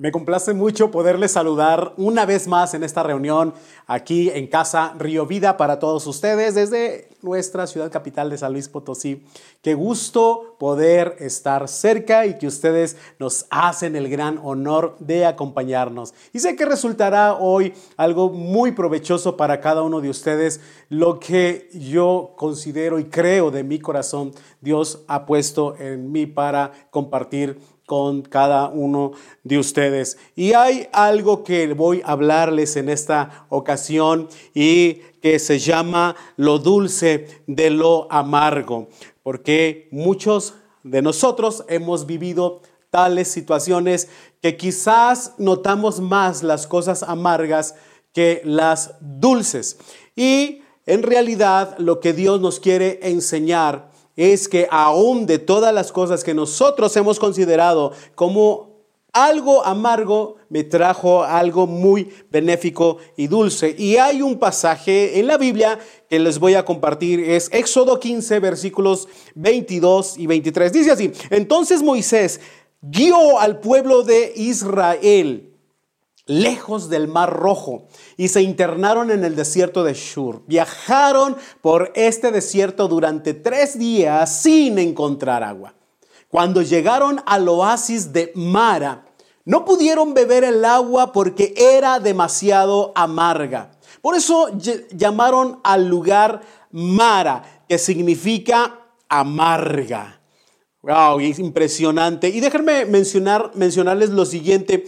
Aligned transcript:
Me 0.00 0.12
complace 0.12 0.54
mucho 0.54 0.90
poderles 0.90 1.32
saludar 1.32 1.92
una 1.98 2.24
vez 2.24 2.48
más 2.48 2.72
en 2.72 2.84
esta 2.84 3.02
reunión 3.02 3.52
aquí 3.86 4.30
en 4.30 4.46
Casa 4.46 4.94
Río 4.98 5.26
Vida 5.26 5.58
para 5.58 5.78
todos 5.78 6.06
ustedes 6.06 6.54
desde 6.54 7.10
nuestra 7.20 7.66
ciudad 7.66 7.92
capital 7.92 8.30
de 8.30 8.38
San 8.38 8.54
Luis 8.54 8.66
Potosí. 8.70 9.22
Qué 9.60 9.74
gusto 9.74 10.56
poder 10.58 11.16
estar 11.18 11.68
cerca 11.68 12.24
y 12.24 12.38
que 12.38 12.46
ustedes 12.46 12.96
nos 13.18 13.44
hacen 13.50 13.94
el 13.94 14.08
gran 14.08 14.40
honor 14.42 14.96
de 15.00 15.26
acompañarnos. 15.26 16.14
Y 16.32 16.38
sé 16.38 16.56
que 16.56 16.64
resultará 16.64 17.34
hoy 17.34 17.74
algo 17.98 18.30
muy 18.30 18.72
provechoso 18.72 19.36
para 19.36 19.60
cada 19.60 19.82
uno 19.82 20.00
de 20.00 20.08
ustedes, 20.08 20.62
lo 20.88 21.20
que 21.20 21.68
yo 21.74 22.32
considero 22.38 22.98
y 23.00 23.10
creo 23.10 23.50
de 23.50 23.64
mi 23.64 23.78
corazón 23.78 24.32
Dios 24.62 25.04
ha 25.08 25.26
puesto 25.26 25.76
en 25.76 26.10
mí 26.10 26.24
para 26.24 26.72
compartir 26.90 27.58
con 27.90 28.22
cada 28.22 28.68
uno 28.68 29.14
de 29.42 29.58
ustedes. 29.58 30.16
Y 30.36 30.52
hay 30.52 30.86
algo 30.92 31.42
que 31.42 31.74
voy 31.74 32.02
a 32.04 32.12
hablarles 32.12 32.76
en 32.76 32.88
esta 32.88 33.46
ocasión 33.48 34.28
y 34.54 35.00
que 35.20 35.40
se 35.40 35.58
llama 35.58 36.14
lo 36.36 36.60
dulce 36.60 37.26
de 37.48 37.70
lo 37.70 38.06
amargo, 38.12 38.90
porque 39.24 39.88
muchos 39.90 40.54
de 40.84 41.02
nosotros 41.02 41.64
hemos 41.66 42.06
vivido 42.06 42.62
tales 42.90 43.26
situaciones 43.26 44.08
que 44.40 44.56
quizás 44.56 45.34
notamos 45.38 45.98
más 45.98 46.44
las 46.44 46.68
cosas 46.68 47.02
amargas 47.02 47.74
que 48.12 48.40
las 48.44 48.94
dulces. 49.00 49.78
Y 50.14 50.62
en 50.86 51.02
realidad 51.02 51.76
lo 51.78 51.98
que 51.98 52.12
Dios 52.12 52.40
nos 52.40 52.60
quiere 52.60 53.00
enseñar 53.02 53.89
es 54.20 54.48
que 54.48 54.68
aún 54.70 55.24
de 55.24 55.38
todas 55.38 55.72
las 55.72 55.92
cosas 55.92 56.22
que 56.22 56.34
nosotros 56.34 56.94
hemos 56.96 57.18
considerado 57.18 57.92
como 58.14 58.68
algo 59.14 59.64
amargo, 59.64 60.36
me 60.50 60.62
trajo 60.62 61.24
algo 61.24 61.66
muy 61.66 62.12
benéfico 62.30 62.98
y 63.16 63.28
dulce. 63.28 63.74
Y 63.78 63.96
hay 63.96 64.20
un 64.20 64.38
pasaje 64.38 65.18
en 65.18 65.26
la 65.26 65.38
Biblia 65.38 65.78
que 66.08 66.18
les 66.18 66.38
voy 66.38 66.54
a 66.54 66.66
compartir, 66.66 67.18
es 67.18 67.48
Éxodo 67.50 67.98
15, 67.98 68.38
versículos 68.40 69.08
22 69.36 70.18
y 70.18 70.26
23. 70.26 70.70
Dice 70.70 70.90
así, 70.90 71.12
entonces 71.30 71.82
Moisés 71.82 72.40
guió 72.82 73.40
al 73.40 73.58
pueblo 73.60 74.02
de 74.02 74.34
Israel 74.36 75.49
lejos 76.30 76.88
del 76.88 77.08
Mar 77.08 77.32
Rojo 77.32 77.88
y 78.16 78.28
se 78.28 78.42
internaron 78.42 79.10
en 79.10 79.24
el 79.24 79.34
desierto 79.34 79.82
de 79.82 79.94
Shur. 79.94 80.42
Viajaron 80.46 81.36
por 81.60 81.92
este 81.96 82.30
desierto 82.30 82.86
durante 82.86 83.34
tres 83.34 83.78
días 83.78 84.40
sin 84.42 84.78
encontrar 84.78 85.42
agua. 85.42 85.74
Cuando 86.28 86.62
llegaron 86.62 87.20
al 87.26 87.48
oasis 87.48 88.12
de 88.12 88.30
Mara, 88.36 89.04
no 89.44 89.64
pudieron 89.64 90.14
beber 90.14 90.44
el 90.44 90.64
agua 90.64 91.12
porque 91.12 91.52
era 91.56 91.98
demasiado 91.98 92.92
amarga. 92.94 93.72
Por 94.00 94.14
eso 94.14 94.48
llamaron 94.92 95.58
al 95.64 95.88
lugar 95.88 96.42
Mara, 96.70 97.64
que 97.68 97.76
significa 97.76 98.78
amarga. 99.08 100.20
Wow, 100.82 101.20
es 101.20 101.38
impresionante. 101.38 102.28
Y 102.28 102.40
déjenme 102.40 102.86
mencionar, 102.86 103.50
mencionarles 103.54 104.10
lo 104.10 104.24
siguiente. 104.24 104.86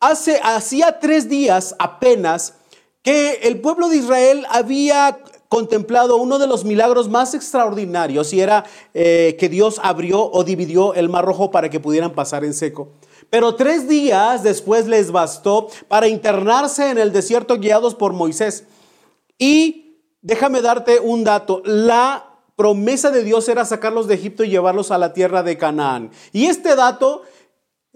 Hace, 0.00 0.40
hacía 0.42 0.98
tres 0.98 1.28
días 1.28 1.74
apenas 1.78 2.54
que 3.02 3.40
el 3.44 3.60
pueblo 3.60 3.88
de 3.88 3.96
Israel 3.96 4.46
había 4.50 5.18
contemplado 5.48 6.16
uno 6.16 6.38
de 6.38 6.46
los 6.46 6.64
milagros 6.64 7.08
más 7.08 7.32
extraordinarios 7.34 8.32
y 8.32 8.40
era 8.40 8.64
eh, 8.94 9.36
que 9.38 9.48
Dios 9.48 9.80
abrió 9.82 10.30
o 10.30 10.44
dividió 10.44 10.92
el 10.94 11.08
mar 11.08 11.24
rojo 11.24 11.50
para 11.50 11.70
que 11.70 11.80
pudieran 11.80 12.12
pasar 12.12 12.44
en 12.44 12.52
seco. 12.52 12.88
Pero 13.30 13.54
tres 13.54 13.88
días 13.88 14.42
después 14.42 14.86
les 14.86 15.12
bastó 15.12 15.68
para 15.88 16.08
internarse 16.08 16.90
en 16.90 16.98
el 16.98 17.12
desierto 17.12 17.58
guiados 17.58 17.94
por 17.94 18.12
Moisés. 18.12 18.64
Y 19.38 19.98
déjame 20.20 20.60
darte 20.60 21.00
un 21.00 21.24
dato, 21.24 21.62
la 21.64 22.36
promesa 22.56 23.10
de 23.10 23.22
Dios 23.22 23.48
era 23.48 23.64
sacarlos 23.64 24.08
de 24.08 24.14
Egipto 24.14 24.42
y 24.42 24.50
llevarlos 24.50 24.90
a 24.90 24.98
la 24.98 25.12
tierra 25.12 25.42
de 25.42 25.58
Canaán. 25.58 26.10
Y 26.32 26.46
este 26.46 26.74
dato 26.74 27.22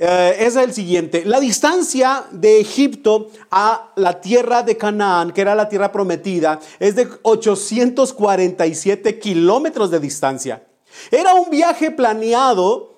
eh, 0.02 0.46
es 0.46 0.56
el 0.56 0.72
siguiente. 0.72 1.24
La 1.26 1.38
distancia 1.38 2.24
de 2.30 2.58
Egipto 2.58 3.28
a 3.50 3.92
la 3.96 4.18
tierra 4.18 4.62
de 4.62 4.78
Canaán, 4.78 5.30
que 5.30 5.42
era 5.42 5.54
la 5.54 5.68
tierra 5.68 5.92
prometida, 5.92 6.58
es 6.78 6.96
de 6.96 7.06
847 7.20 9.18
kilómetros 9.18 9.90
de 9.90 10.00
distancia. 10.00 10.62
Era 11.10 11.34
un 11.34 11.50
viaje 11.50 11.90
planeado 11.90 12.94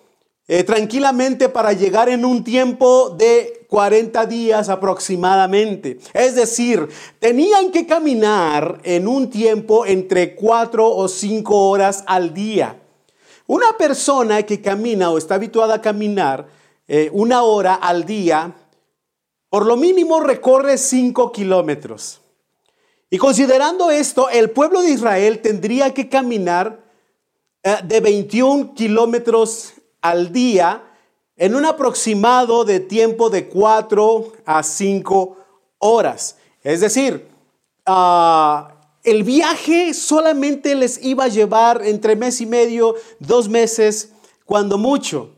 eh, 0.47 0.63
tranquilamente 0.63 1.49
para 1.49 1.73
llegar 1.73 2.09
en 2.09 2.25
un 2.25 2.45
tiempo 2.45 3.11
de 3.11 3.67
40 3.69 4.25
días 4.27 4.69
aproximadamente. 4.69 5.99
Es 6.15 6.37
decir, 6.37 6.89
tenían 7.19 7.73
que 7.73 7.85
caminar 7.85 8.81
en 8.85 9.09
un 9.09 9.29
tiempo 9.29 9.87
entre 9.87 10.37
4 10.37 10.89
o 10.89 11.09
5 11.09 11.69
horas 11.69 12.05
al 12.07 12.33
día. 12.33 12.77
Una 13.49 13.77
persona 13.77 14.45
que 14.45 14.63
camina 14.63 15.11
o 15.11 15.19
está 15.19 15.35
habituada 15.35 15.75
a 15.75 15.81
caminar, 15.83 16.62
eh, 16.89 17.11
una 17.13 17.43
hora 17.43 17.75
al 17.75 18.05
día, 18.05 18.55
por 19.49 19.67
lo 19.67 19.77
mínimo 19.77 20.21
recorre 20.21 20.79
5 20.79 21.33
kilómetros. 21.33 22.21
Y 23.11 23.19
considerando 23.19 23.91
esto, 23.91 24.29
el 24.31 24.51
pueblo 24.51 24.81
de 24.81 24.91
Israel 24.91 25.41
tendría 25.41 25.93
que 25.93 26.09
caminar 26.09 26.83
eh, 27.63 27.77
de 27.85 28.01
21 28.01 28.75
kilómetros 28.75 29.75
al 30.01 30.33
día 30.33 30.83
en 31.37 31.55
un 31.55 31.65
aproximado 31.65 32.65
de 32.65 32.81
tiempo 32.81 33.31
de 33.31 33.49
4 33.49 34.33
a 34.45 34.63
5 34.63 35.37
horas. 35.79 36.37
Es 36.63 36.81
decir, 36.81 37.29
ah, 37.85 38.75
el 39.05 39.25
viaje 39.25 39.95
solamente 39.95 40.75
les 40.75 41.03
iba 41.05 41.25
a 41.25 41.29
llevar 41.29 41.85
entre 41.85 42.17
mes 42.17 42.41
y 42.41 42.47
medio, 42.47 42.95
dos 43.19 43.49
meses, 43.49 44.11
cuando 44.45 44.79
mucho. 44.79 45.31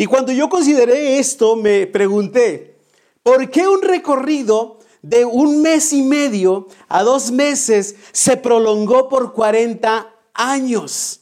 Y 0.00 0.06
cuando 0.06 0.32
yo 0.32 0.48
consideré 0.48 1.18
esto, 1.18 1.56
me 1.56 1.86
pregunté, 1.86 2.78
¿por 3.22 3.50
qué 3.50 3.68
un 3.68 3.82
recorrido 3.82 4.78
de 5.02 5.26
un 5.26 5.60
mes 5.60 5.92
y 5.92 6.00
medio 6.00 6.68
a 6.88 7.02
dos 7.02 7.30
meses 7.30 7.96
se 8.10 8.38
prolongó 8.38 9.10
por 9.10 9.34
40 9.34 10.10
años? 10.32 11.20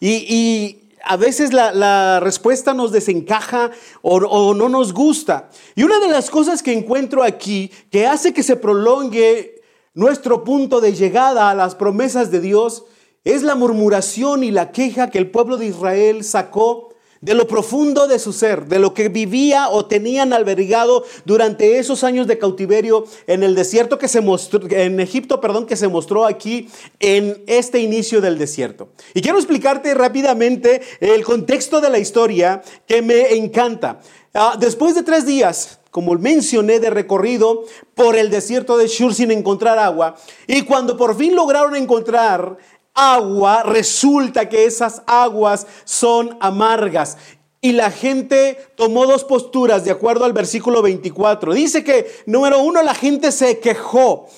Y, 0.00 0.80
a 1.04 1.16
veces 1.16 1.52
la, 1.52 2.18
respuesta 2.18 2.74
nos 2.74 2.90
desencaja 2.90 3.70
o, 4.02 4.52
no 4.52 4.68
nos 4.68 4.92
gusta. 4.92 5.48
Y 5.76 5.84
una 5.84 6.00
de 6.00 6.08
las 6.08 6.28
cosas 6.28 6.60
que 6.60 6.72
encuentro 6.72 7.22
aquí 7.22 7.70
que 7.88 8.08
hace 8.08 8.34
que 8.34 8.42
se 8.42 8.56
prolongue 8.56 9.62
nuestro 9.94 10.42
punto 10.42 10.80
de 10.80 10.92
llegada 10.92 11.50
a 11.50 11.54
las 11.54 11.76
promesas 11.76 12.32
de 12.32 12.40
Dios 12.40 12.84
es 13.22 13.44
la 13.44 13.54
murmuración 13.54 14.42
y 14.42 14.50
la 14.50 14.72
queja 14.72 15.08
que 15.08 15.18
el 15.18 15.30
pueblo 15.30 15.56
de 15.56 15.66
Israel 15.66 16.24
sacó 16.24 16.87
de 17.20 17.34
lo 17.34 17.46
profundo 17.46 18.06
de 18.06 18.18
su 18.18 18.32
ser, 18.32 18.66
de 18.66 18.78
lo 18.78 18.94
que 18.94 19.08
vivía 19.08 19.68
o 19.68 19.86
tenían 19.86 20.32
albergado 20.32 21.04
durante 21.24 21.78
esos 21.78 22.04
años 22.04 22.26
de 22.26 22.38
cautiverio 22.38 23.04
en 23.26 23.42
el 23.42 23.54
desierto 23.54 23.98
que 23.98 24.08
se 24.08 24.20
mostró, 24.20 24.60
en 24.70 25.00
Egipto, 25.00 25.40
perdón, 25.40 25.66
que 25.66 25.76
se 25.76 25.88
mostró 25.88 26.24
aquí 26.24 26.68
en 27.00 27.42
este 27.46 27.80
inicio 27.80 28.20
del 28.20 28.38
desierto. 28.38 28.88
Y 29.14 29.22
quiero 29.22 29.38
explicarte 29.38 29.94
rápidamente 29.94 30.80
el 31.00 31.24
contexto 31.24 31.80
de 31.80 31.90
la 31.90 31.98
historia 31.98 32.62
que 32.86 33.02
me 33.02 33.34
encanta. 33.34 34.00
Ah, 34.34 34.56
después 34.58 34.94
de 34.94 35.02
tres 35.02 35.26
días, 35.26 35.80
como 35.90 36.14
mencioné, 36.14 36.80
de 36.80 36.90
recorrido 36.90 37.64
por 37.94 38.16
el 38.16 38.30
desierto 38.30 38.76
de 38.76 38.86
Shur 38.86 39.14
sin 39.14 39.30
encontrar 39.30 39.78
agua, 39.78 40.16
y 40.46 40.62
cuando 40.62 40.96
por 40.96 41.16
fin 41.16 41.34
lograron 41.34 41.74
encontrar 41.74 42.58
agua, 42.98 43.62
resulta 43.62 44.48
que 44.48 44.64
esas 44.64 45.02
aguas 45.06 45.66
son 45.84 46.36
amargas. 46.40 47.16
Y 47.60 47.72
la 47.72 47.90
gente 47.90 48.58
tomó 48.76 49.06
dos 49.06 49.24
posturas 49.24 49.84
de 49.84 49.90
acuerdo 49.90 50.24
al 50.24 50.32
versículo 50.32 50.82
24. 50.82 51.54
Dice 51.54 51.82
que, 51.82 52.06
número 52.26 52.60
uno, 52.60 52.82
la 52.82 52.94
gente 52.94 53.32
se 53.32 53.58
quejó 53.58 54.28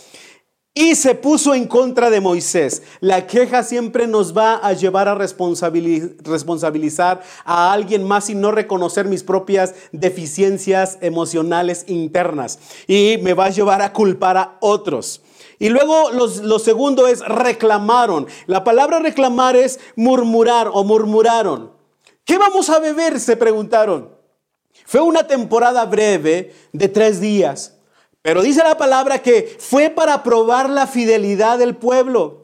y 0.72 0.94
se 0.94 1.14
puso 1.14 1.54
en 1.54 1.66
contra 1.66 2.10
de 2.10 2.20
Moisés. 2.20 2.82
La 3.00 3.26
queja 3.26 3.62
siempre 3.62 4.06
nos 4.06 4.36
va 4.36 4.54
a 4.54 4.72
llevar 4.72 5.08
a 5.08 5.14
responsabilizar 5.14 7.22
a 7.44 7.72
alguien 7.72 8.04
más 8.04 8.30
y 8.30 8.34
no 8.34 8.52
reconocer 8.52 9.06
mis 9.06 9.22
propias 9.22 9.74
deficiencias 9.92 10.98
emocionales 11.00 11.84
internas. 11.88 12.58
Y 12.86 13.18
me 13.22 13.34
va 13.34 13.46
a 13.46 13.50
llevar 13.50 13.82
a 13.82 13.92
culpar 13.92 14.36
a 14.36 14.56
otros. 14.60 15.22
Y 15.60 15.68
luego 15.68 16.10
lo 16.10 16.58
segundo 16.58 17.06
es 17.06 17.20
reclamaron. 17.20 18.26
La 18.46 18.64
palabra 18.64 18.98
reclamar 18.98 19.54
es 19.54 19.78
murmurar 19.94 20.70
o 20.72 20.82
murmuraron. 20.82 21.72
¿Qué 22.24 22.38
vamos 22.38 22.70
a 22.70 22.78
beber? 22.78 23.20
Se 23.20 23.36
preguntaron. 23.36 24.08
Fue 24.86 25.02
una 25.02 25.26
temporada 25.26 25.84
breve 25.84 26.54
de 26.72 26.88
tres 26.88 27.20
días. 27.20 27.76
Pero 28.22 28.40
dice 28.40 28.62
la 28.64 28.78
palabra 28.78 29.20
que 29.20 29.56
fue 29.58 29.90
para 29.90 30.22
probar 30.22 30.70
la 30.70 30.86
fidelidad 30.86 31.58
del 31.58 31.76
pueblo. 31.76 32.39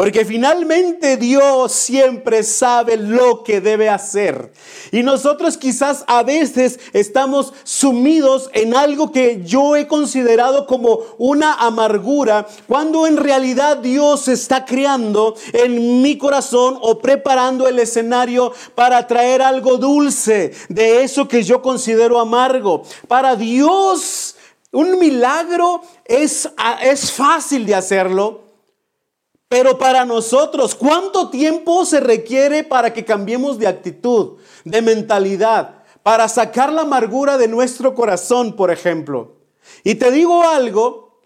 Porque 0.00 0.24
finalmente 0.24 1.18
Dios 1.18 1.72
siempre 1.72 2.42
sabe 2.42 2.96
lo 2.96 3.44
que 3.44 3.60
debe 3.60 3.90
hacer. 3.90 4.50
Y 4.92 5.02
nosotros 5.02 5.58
quizás 5.58 6.04
a 6.06 6.22
veces 6.22 6.80
estamos 6.94 7.52
sumidos 7.64 8.48
en 8.54 8.74
algo 8.74 9.12
que 9.12 9.42
yo 9.44 9.76
he 9.76 9.86
considerado 9.86 10.66
como 10.66 11.00
una 11.18 11.52
amargura, 11.52 12.46
cuando 12.66 13.06
en 13.06 13.18
realidad 13.18 13.76
Dios 13.76 14.26
está 14.28 14.64
creando 14.64 15.34
en 15.52 16.00
mi 16.00 16.16
corazón 16.16 16.78
o 16.80 16.98
preparando 16.98 17.68
el 17.68 17.78
escenario 17.78 18.54
para 18.74 19.06
traer 19.06 19.42
algo 19.42 19.76
dulce 19.76 20.52
de 20.70 21.02
eso 21.02 21.28
que 21.28 21.42
yo 21.42 21.60
considero 21.60 22.18
amargo. 22.18 22.84
Para 23.06 23.36
Dios, 23.36 24.34
un 24.72 24.98
milagro 24.98 25.82
es, 26.06 26.48
es 26.82 27.12
fácil 27.12 27.66
de 27.66 27.74
hacerlo 27.74 28.49
pero 29.50 29.78
para 29.78 30.04
nosotros, 30.04 30.76
¿cuánto 30.76 31.28
tiempo 31.28 31.84
se 31.84 31.98
requiere 31.98 32.62
para 32.62 32.92
que 32.92 33.04
cambiemos 33.04 33.58
de 33.58 33.66
actitud, 33.66 34.36
de 34.64 34.80
mentalidad, 34.80 35.82
para 36.04 36.28
sacar 36.28 36.72
la 36.72 36.82
amargura 36.82 37.36
de 37.36 37.48
nuestro 37.48 37.96
corazón, 37.96 38.54
por 38.54 38.70
ejemplo? 38.70 39.38
Y 39.82 39.96
te 39.96 40.12
digo 40.12 40.44
algo, 40.44 41.18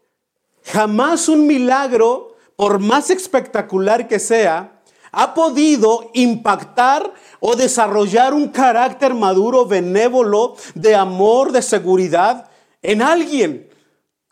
jamás 0.65 1.29
un 1.29 1.47
milagro, 1.47 2.35
por 2.57 2.79
más 2.79 3.11
espectacular 3.11 4.09
que 4.09 4.19
sea, 4.19 4.81
ha 5.13 5.35
podido 5.35 6.11
impactar 6.15 7.13
o 7.41 7.57
desarrollar 7.57 8.33
un 8.33 8.49
carácter 8.49 9.13
maduro, 9.13 9.67
benévolo, 9.67 10.57
de 10.75 10.95
amor, 10.95 11.53
de 11.53 11.61
seguridad 11.61 12.49
en 12.81 13.03
alguien. 13.03 13.69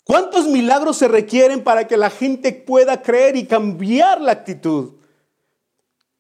¿Cuántos 0.05 0.47
milagros 0.47 0.97
se 0.97 1.09
requieren 1.09 1.63
para 1.63 1.87
que 1.87 1.97
la 1.97 2.11
gente 2.11 2.53
pueda 2.53 3.03
creer 3.03 3.37
y 3.37 3.47
cambiar 3.47 4.21
la 4.21 4.33
actitud? 4.33 4.95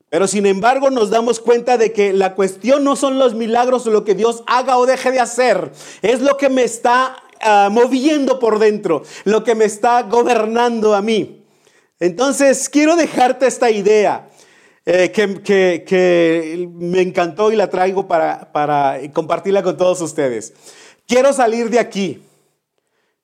Pero 0.08 0.26
sin 0.28 0.46
embargo 0.46 0.90
nos 0.90 1.10
damos 1.10 1.40
cuenta 1.40 1.78
de 1.78 1.92
que 1.92 2.12
la 2.12 2.34
cuestión 2.34 2.84
no 2.84 2.96
son 2.96 3.18
los 3.18 3.34
milagros 3.34 3.86
o 3.86 3.90
lo 3.90 4.04
que 4.04 4.14
Dios 4.14 4.44
haga 4.46 4.76
o 4.76 4.86
deje 4.86 5.10
de 5.10 5.20
hacer. 5.20 5.72
Es 6.02 6.20
lo 6.20 6.36
que 6.36 6.48
me 6.48 6.62
está 6.62 7.16
ah, 7.40 7.70
moviendo 7.72 8.38
por 8.38 8.58
dentro, 8.58 9.02
lo 9.24 9.42
que 9.42 9.54
me 9.54 9.64
está 9.64 10.02
gobernando 10.02 10.94
a 10.94 11.02
mí. 11.02 11.42
Entonces 11.98 12.68
quiero 12.68 12.94
dejarte 12.94 13.46
esta 13.46 13.70
idea 13.70 14.28
eh, 14.84 15.10
que, 15.10 16.68
me 16.72 17.00
encantó 17.00 17.50
y 17.50 17.56
la 17.56 17.70
traigo 17.70 18.06
para, 18.06 18.52
para 18.52 19.00
compartirla 19.12 19.62
con 19.62 19.76
todos 19.76 20.00
ustedes. 20.02 20.52
Quiero 21.06 21.32
salir 21.32 21.70
de 21.70 21.78
aquí 21.78 22.22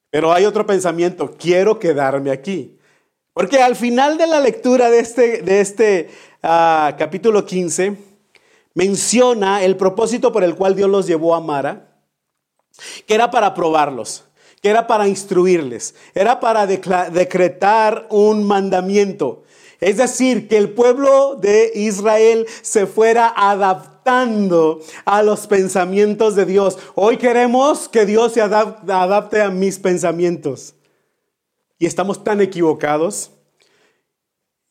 pero 0.09 0.33
hay 0.33 0.45
otro 0.45 0.65
pensamiento, 0.65 1.35
quiero 1.37 1.79
quedarme 1.79 2.31
aquí. 2.31 2.77
Porque 3.33 3.61
al 3.61 3.75
final 3.75 4.17
de 4.17 4.27
la 4.27 4.39
lectura 4.39 4.89
de 4.89 4.99
este, 4.99 5.41
de 5.41 5.61
este 5.61 6.09
ah, 6.43 6.95
capítulo 6.97 7.45
15, 7.45 7.95
menciona 8.73 9.63
el 9.63 9.77
propósito 9.77 10.31
por 10.31 10.43
el 10.43 10.55
cual 10.55 10.75
Dios 10.75 10.89
los 10.89 11.07
llevó 11.07 11.35
a 11.35 11.41
Mara, 11.41 11.87
que 13.05 13.13
era 13.13 13.29
para 13.29 13.53
probarlos, 13.53 14.25
que 14.61 14.69
era 14.69 14.87
para 14.87 15.07
instruirles, 15.07 15.95
era 16.13 16.39
para 16.39 16.65
decretar 16.65 18.07
un 18.09 18.45
mandamiento. 18.45 19.43
Es 19.79 19.97
decir, 19.97 20.47
que 20.49 20.57
el 20.57 20.71
pueblo 20.71 21.35
de 21.35 21.71
Israel 21.73 22.45
se 22.61 22.85
fuera 22.85 23.33
adaptando 23.35 23.88
a 25.05 25.23
los 25.23 25.45
pensamientos 25.45 26.35
de 26.35 26.45
Dios. 26.45 26.77
Hoy 26.95 27.17
queremos 27.17 27.87
que 27.87 28.05
Dios 28.05 28.33
se 28.33 28.41
adapte 28.41 29.41
a 29.41 29.49
mis 29.49 29.77
pensamientos. 29.77 30.73
Y 31.77 31.85
estamos 31.85 32.23
tan 32.23 32.41
equivocados. 32.41 33.31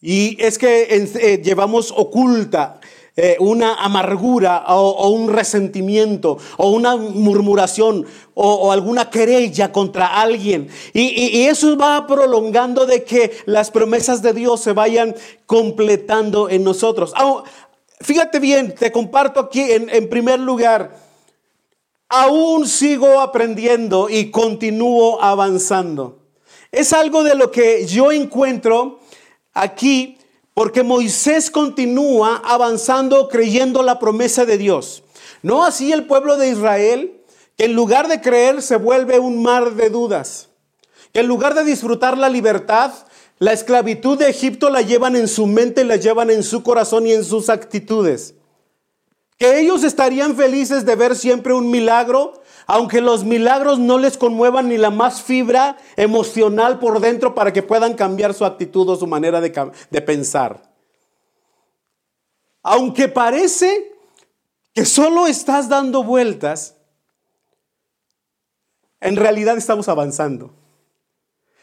Y 0.00 0.36
es 0.40 0.58
que 0.58 0.86
eh, 0.90 1.40
llevamos 1.42 1.92
oculta 1.96 2.80
eh, 3.20 3.36
una 3.40 3.75
amargura 3.75 4.64
o, 4.69 5.08
un 5.10 5.28
resentimiento 5.28 6.38
o 6.56 6.70
una 6.70 6.96
murmuración 6.96 8.06
o, 8.34 8.70
alguna 8.70 9.10
querella 9.10 9.72
contra 9.72 10.20
alguien. 10.20 10.69
Y, 10.92 11.46
eso 11.46 11.76
va 11.76 12.06
prolongando 12.06 12.86
de 12.86 13.02
que 13.02 13.32
las 13.44 13.72
promesas 13.72 14.22
de 14.22 14.32
Dios 14.34 14.60
se 14.60 14.72
vayan 14.72 15.16
completando 15.46 16.48
en 16.48 16.62
nosotros. 16.62 17.12
Fíjate 18.00 18.38
bien, 18.38 18.74
te 18.74 18.92
comparto 18.92 19.40
aquí 19.40 19.62
en, 19.70 20.08
primer 20.08 20.40
lugar. 20.40 20.96
Aún 22.08 22.66
sigo 22.66 23.20
aprendiendo 23.20 24.08
y 24.08 24.30
continúo 24.30 25.22
avanzando. 25.22 26.18
Es 26.72 26.92
algo 26.92 27.22
de 27.22 27.34
lo 27.34 27.50
que 27.50 27.86
yo 27.86 28.12
encuentro 28.12 29.00
aquí 29.52 30.18
porque 30.54 30.82
Moisés 30.82 31.50
continúa 31.50 32.42
avanzando 32.44 33.28
creyendo 33.28 33.82
la 33.82 33.98
promesa 33.98 34.44
de 34.44 34.58
Dios. 34.58 35.04
No 35.42 35.64
así 35.64 35.92
el 35.92 36.06
pueblo 36.06 36.36
de 36.36 36.50
Israel, 36.50 37.22
que 37.56 37.66
en 37.66 37.74
lugar 37.74 38.08
de 38.08 38.20
creer 38.20 38.62
se 38.62 38.76
vuelve 38.76 39.18
un 39.18 39.42
mar 39.42 39.74
de 39.74 39.90
dudas. 39.90 40.48
Que 41.12 41.20
en 41.20 41.26
lugar 41.26 41.54
de 41.54 41.64
disfrutar 41.64 42.18
la 42.18 42.28
libertad, 42.28 42.92
la 43.38 43.52
esclavitud 43.52 44.19
de 44.19 44.29
Egipto 44.29 44.69
la 44.69 44.82
llevan 44.82 45.14
en 45.14 45.29
su 45.29 45.46
mente, 45.46 45.85
la 45.85 45.96
llevan 45.96 46.31
en 46.31 46.43
su 46.43 46.62
corazón 46.62 47.06
y 47.06 47.12
en 47.12 47.25
sus 47.25 47.49
actitudes. 47.49 48.35
Que 49.38 49.61
ellos 49.61 49.85
estarían 49.85 50.35
felices 50.35 50.85
de 50.85 50.96
ver 50.96 51.14
siempre 51.14 51.55
un 51.55 51.70
milagro, 51.70 52.43
aunque 52.67 53.00
los 53.00 53.23
milagros 53.23 53.79
no 53.79 53.99
les 53.99 54.19
conmuevan 54.19 54.69
ni 54.69 54.76
la 54.76 54.90
más 54.90 55.23
fibra 55.23 55.76
emocional 55.96 56.81
por 56.81 56.99
dentro 56.99 57.35
para 57.37 57.52
que 57.52 57.62
puedan 57.62 57.94
cambiar 57.94 58.35
su 58.35 58.44
actitud 58.44 58.88
o 58.88 58.96
su 58.96 59.06
manera 59.06 59.40
de, 59.40 60.02
pensar. 60.02 60.61
Aunque 62.62 63.06
parece 63.06 63.93
que 64.75 64.85
solo 64.85 65.29
estás 65.29 65.69
dando 65.69 66.02
vueltas, 66.02 66.75
en 69.00 69.14
realidad 69.14 69.56
estamos 69.56 69.88
avanzando. 69.88 70.52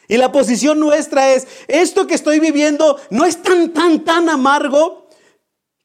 Y 0.07 0.17
la 0.17 0.31
posición 0.31 0.79
nuestra 0.79 1.33
es, 1.33 1.47
esto 1.67 2.07
que 2.07 2.15
estoy 2.15 2.39
viviendo 2.39 2.97
no 3.09 3.25
es 3.25 3.41
tan, 3.41 3.71
tan, 3.71 4.03
tan 4.03 4.29
amargo 4.29 5.07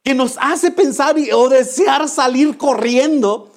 que 0.02 0.14
nos 0.14 0.36
hace 0.40 0.70
pensar 0.70 1.16
o 1.32 1.48
desear 1.48 2.08
salir 2.08 2.56
corriendo 2.56 3.50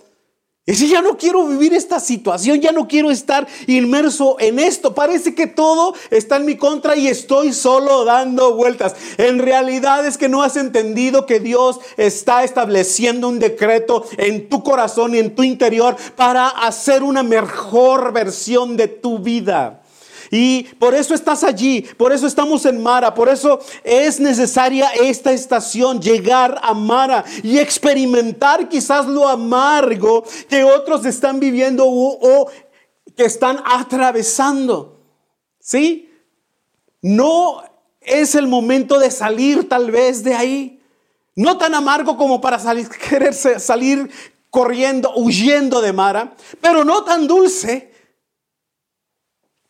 y 0.66 0.76
si 0.76 0.88
ya 0.88 1.02
no 1.02 1.18
quiero 1.18 1.46
vivir 1.46 1.74
esta 1.74 2.00
situación, 2.00 2.62
ya 2.62 2.72
no 2.72 2.88
quiero 2.88 3.12
estar 3.12 3.46
inmerso 3.68 4.38
en 4.40 4.60
esto. 4.60 4.96
Parece 4.96 5.36
que 5.36 5.46
todo 5.46 5.94
está 6.10 6.38
en 6.38 6.46
mi 6.46 6.56
contra 6.56 6.96
y 6.96 7.10
estoy 7.10 7.52
solo 7.52 8.06
dando 8.06 8.56
vueltas. 8.56 8.96
En 9.18 9.40
realidad 9.40 10.08
es 10.08 10.18
que 10.18 10.30
no 10.30 10.42
has 10.42 10.56
entendido 10.56 11.26
que 11.26 11.42
Dios 11.42 11.82
está 11.98 12.46
estableciendo 12.46 13.28
un 13.28 13.40
decreto 13.40 14.06
en 14.18 14.48
tu 14.48 14.64
corazón 14.64 15.16
y 15.16 15.20
en 15.20 15.36
tu 15.36 15.44
interior 15.44 15.98
para 16.16 16.48
hacer 16.48 17.04
una 17.04 17.24
mejor 17.24 18.14
versión 18.14 18.78
de 18.78 18.88
tu 18.88 19.20
vida. 19.20 19.83
Y 20.36 20.64
por 20.80 20.96
eso 20.96 21.14
estás 21.14 21.44
allí, 21.44 21.84
por 21.96 22.12
eso 22.12 22.26
estamos 22.26 22.66
en 22.66 22.82
Mara, 22.82 23.14
por 23.14 23.30
eso 23.30 23.60
es 23.84 24.20
necesaria 24.20 24.90
esta 24.94 25.32
estación, 25.32 26.02
llegar 26.02 26.60
a 26.64 26.74
Mara 26.74 27.24
y 27.44 27.60
experimentar 27.60 28.68
quizás 28.68 29.06
lo 29.06 29.28
amargo 29.28 30.24
que 30.50 30.64
otros 30.64 31.06
están 31.06 31.40
viviendo 31.40 31.86
o, 31.88 32.50
que 33.16 33.26
están 33.26 33.60
atravesando. 33.64 35.00
¿Sí? 35.60 36.10
No 37.00 37.62
es 38.02 38.34
el 38.34 38.48
momento 38.48 38.98
de 38.98 39.12
salir 39.12 39.70
tal 39.70 39.92
vez 39.92 40.24
de 40.24 40.34
ahí. 40.34 40.82
No 41.36 41.60
tan 41.60 41.76
amargo 41.76 42.18
como 42.18 42.42
para 42.42 42.58
salir, 42.58 42.90
querer 43.08 43.36
salir 43.36 44.10
corriendo, 44.50 45.14
huyendo 45.16 45.80
de 45.80 45.94
Mara, 45.94 46.34
pero 46.60 46.84
no 46.84 47.04
tan 47.04 47.28
dulce 47.28 47.93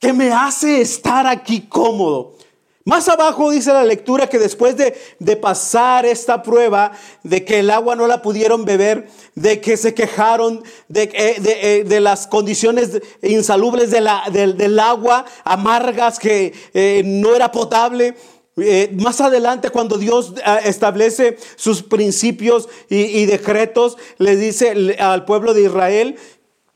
que 0.03 0.12
me 0.12 0.33
hace 0.33 0.81
estar 0.81 1.25
aquí 1.25 1.62
cómodo. 1.62 2.36
Más 2.83 3.07
abajo 3.07 3.51
dice 3.51 3.72
la 3.72 3.86
lectura 3.86 4.27
que 4.27 4.38
después 4.38 4.75
de, 4.75 5.36
pasar 5.38 6.05
esta 6.05 6.43
prueba, 6.43 6.91
de 7.24 7.45
que 7.45 7.60
el 7.60 7.72
agua 7.72 7.95
no 7.95 8.05
la 8.05 8.22
pudieron 8.22 8.65
beber, 8.65 9.07
de 9.33 9.62
que 9.62 9.77
se 9.77 9.93
quejaron 9.93 10.62
de, 10.89 11.10
eh, 11.13 11.86
de, 11.86 12.00
las 12.01 12.27
condiciones 12.27 13.01
insalubres 13.22 13.91
del 13.91 14.79
agua, 14.79 15.24
amargas, 15.45 16.19
que 16.19 16.53
eh, 16.74 17.01
no 17.05 17.33
era 17.33 17.50
potable. 17.50 18.15
Eh, 18.57 18.93
más 19.00 19.22
adelante, 19.22 19.69
cuando 19.69 19.98
Dios 19.98 20.33
establece 20.65 21.38
sus 21.55 21.81
principios 21.81 22.67
y, 22.89 22.98
y 22.98 23.25
decretos, 23.25 23.95
le 24.17 24.36
dice 24.36 24.98
al 25.00 25.24
pueblo 25.24 25.53
de 25.53 25.62
Israel, 25.62 26.17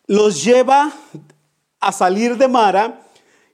los 0.05 0.45
lleva 0.45 0.93
a 1.81 1.91
salir 1.91 2.37
de 2.37 2.47
Mara 2.47 3.03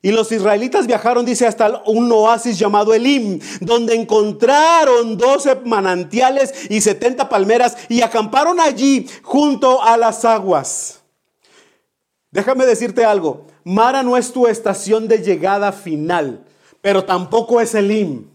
y 0.04 0.12
los 0.12 0.30
israelitas 0.32 0.86
viajaron, 0.86 1.24
dice, 1.24 1.46
hasta 1.46 1.82
un 1.86 2.12
oasis 2.12 2.58
llamado 2.58 2.92
Elim, 2.92 3.40
donde 3.62 3.94
encontraron 3.94 5.16
12 5.16 5.62
manantiales 5.64 6.52
y 6.68 6.82
70 6.82 7.30
palmeras 7.30 7.74
y 7.88 8.02
acamparon 8.02 8.60
allí 8.60 9.08
junto 9.22 9.82
a 9.82 9.96
las 9.96 10.26
aguas. 10.26 11.00
Déjame 12.30 12.66
decirte 12.66 13.02
algo, 13.02 13.46
Mara 13.64 14.02
no 14.02 14.18
es 14.18 14.30
tu 14.30 14.46
estación 14.46 15.08
de 15.08 15.22
llegada 15.22 15.72
final, 15.72 16.44
pero 16.82 17.04
tampoco 17.04 17.62
es 17.62 17.74
Elim. 17.74 18.28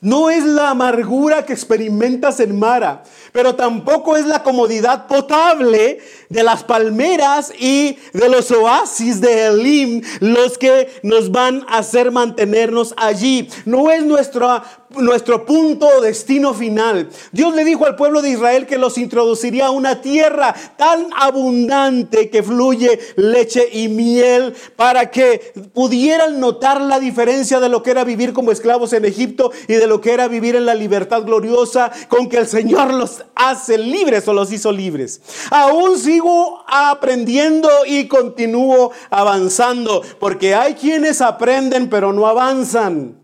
No 0.00 0.30
es 0.30 0.44
la 0.44 0.70
amargura 0.70 1.44
que 1.44 1.52
experimentas 1.52 2.38
en 2.38 2.56
Mara, 2.56 3.02
pero 3.32 3.56
tampoco 3.56 4.16
es 4.16 4.26
la 4.26 4.44
comodidad 4.44 5.08
potable 5.08 5.98
de 6.28 6.42
las 6.44 6.62
palmeras 6.62 7.52
y 7.58 7.98
de 8.12 8.28
los 8.28 8.48
oasis 8.52 9.20
de 9.20 9.46
Elim 9.46 10.02
los 10.20 10.56
que 10.56 11.00
nos 11.02 11.32
van 11.32 11.64
a 11.68 11.78
hacer 11.78 12.12
mantenernos 12.12 12.94
allí. 12.96 13.48
No 13.64 13.90
es 13.90 14.04
nuestro 14.04 15.46
punto 15.46 15.88
o 15.88 16.00
destino 16.00 16.54
final. 16.54 17.08
Dios 17.32 17.52
le 17.56 17.64
dijo 17.64 17.84
al 17.84 17.96
pueblo 17.96 18.22
de 18.22 18.30
Israel 18.30 18.66
que 18.66 18.78
los 18.78 18.98
introduciría 18.98 19.66
a 19.66 19.70
una 19.72 20.00
tierra 20.00 20.54
tan 20.76 21.08
abundante 21.16 22.30
que 22.30 22.44
fluye 22.44 23.00
leche 23.16 23.68
y 23.72 23.88
miel 23.88 24.54
para 24.76 25.10
que 25.10 25.52
pudieran 25.74 26.38
notar 26.38 26.80
la 26.80 27.00
diferencia 27.00 27.58
de 27.58 27.68
lo 27.68 27.82
que 27.82 27.90
era 27.90 28.04
vivir 28.04 28.32
como 28.32 28.52
esclavos 28.52 28.92
en 28.92 29.04
Egipto 29.04 29.50
y 29.66 29.74
de 29.74 29.87
lo 29.88 30.00
que 30.00 30.12
era 30.12 30.28
vivir 30.28 30.54
en 30.54 30.66
la 30.66 30.74
libertad 30.74 31.22
gloriosa 31.22 31.90
con 32.08 32.28
que 32.28 32.36
el 32.38 32.46
Señor 32.46 32.94
los 32.94 33.24
hace 33.34 33.78
libres 33.78 34.28
o 34.28 34.32
los 34.32 34.52
hizo 34.52 34.70
libres. 34.70 35.20
Aún 35.50 35.98
sigo 35.98 36.64
aprendiendo 36.68 37.68
y 37.86 38.06
continúo 38.06 38.92
avanzando 39.10 40.02
porque 40.20 40.54
hay 40.54 40.74
quienes 40.74 41.20
aprenden 41.20 41.88
pero 41.88 42.12
no 42.12 42.26
avanzan. 42.26 43.20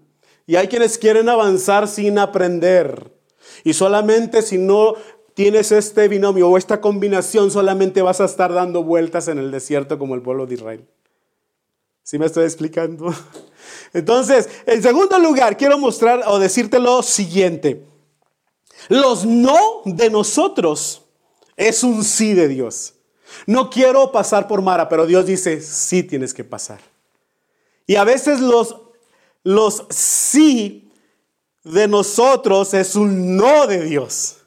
Y 0.47 0.56
hay 0.56 0.68
quienes 0.68 0.99
quieren 0.99 1.28
avanzar 1.28 1.88
sin 1.88 2.18
aprender. 2.18 3.12
Y 3.62 3.73
solamente 3.73 4.42
si 4.42 4.59
no 4.59 4.94
tienes 5.35 5.73
este 5.73 6.09
binomio 6.09 6.49
o 6.49 6.59
esta 6.59 6.80
combinación, 6.80 7.50
solamente 7.50 8.02
vas 8.02 8.21
a 8.21 8.26
estar 8.26 8.52
dando 8.52 8.83
vueltas 8.83 9.28
en 9.28 9.38
el 9.38 9.50
desierto 9.50 9.99
como 9.99 10.14
el 10.14 10.23
pueblo 10.23 10.47
de 10.47 10.54
Israel. 10.54 10.88
¿Sí 12.02 12.18
me 12.18 12.26
estoy 12.26 12.44
explicando? 12.44 13.06
Entonces, 13.92 14.48
en 14.66 14.82
segundo 14.82 15.18
lugar, 15.18 15.56
quiero 15.56 15.78
mostrar 15.78 16.22
o 16.26 16.38
decirte 16.38 16.78
lo 16.78 17.02
siguiente. 17.02 17.84
Los 18.88 19.24
no 19.24 19.82
de 19.84 20.10
nosotros 20.10 21.02
es 21.56 21.82
un 21.82 22.04
sí 22.04 22.34
de 22.34 22.48
Dios. 22.48 22.94
No 23.46 23.70
quiero 23.70 24.12
pasar 24.12 24.46
por 24.46 24.62
Mara, 24.62 24.88
pero 24.88 25.06
Dios 25.06 25.26
dice, 25.26 25.60
sí 25.60 26.02
tienes 26.02 26.34
que 26.34 26.44
pasar. 26.44 26.80
Y 27.86 27.96
a 27.96 28.04
veces 28.04 28.40
los 28.40 28.76
los 29.44 29.84
sí 29.90 30.90
de 31.62 31.86
nosotros 31.86 32.74
es 32.74 32.96
un 32.96 33.36
no 33.36 33.66
de 33.66 33.84
Dios. 33.84 34.38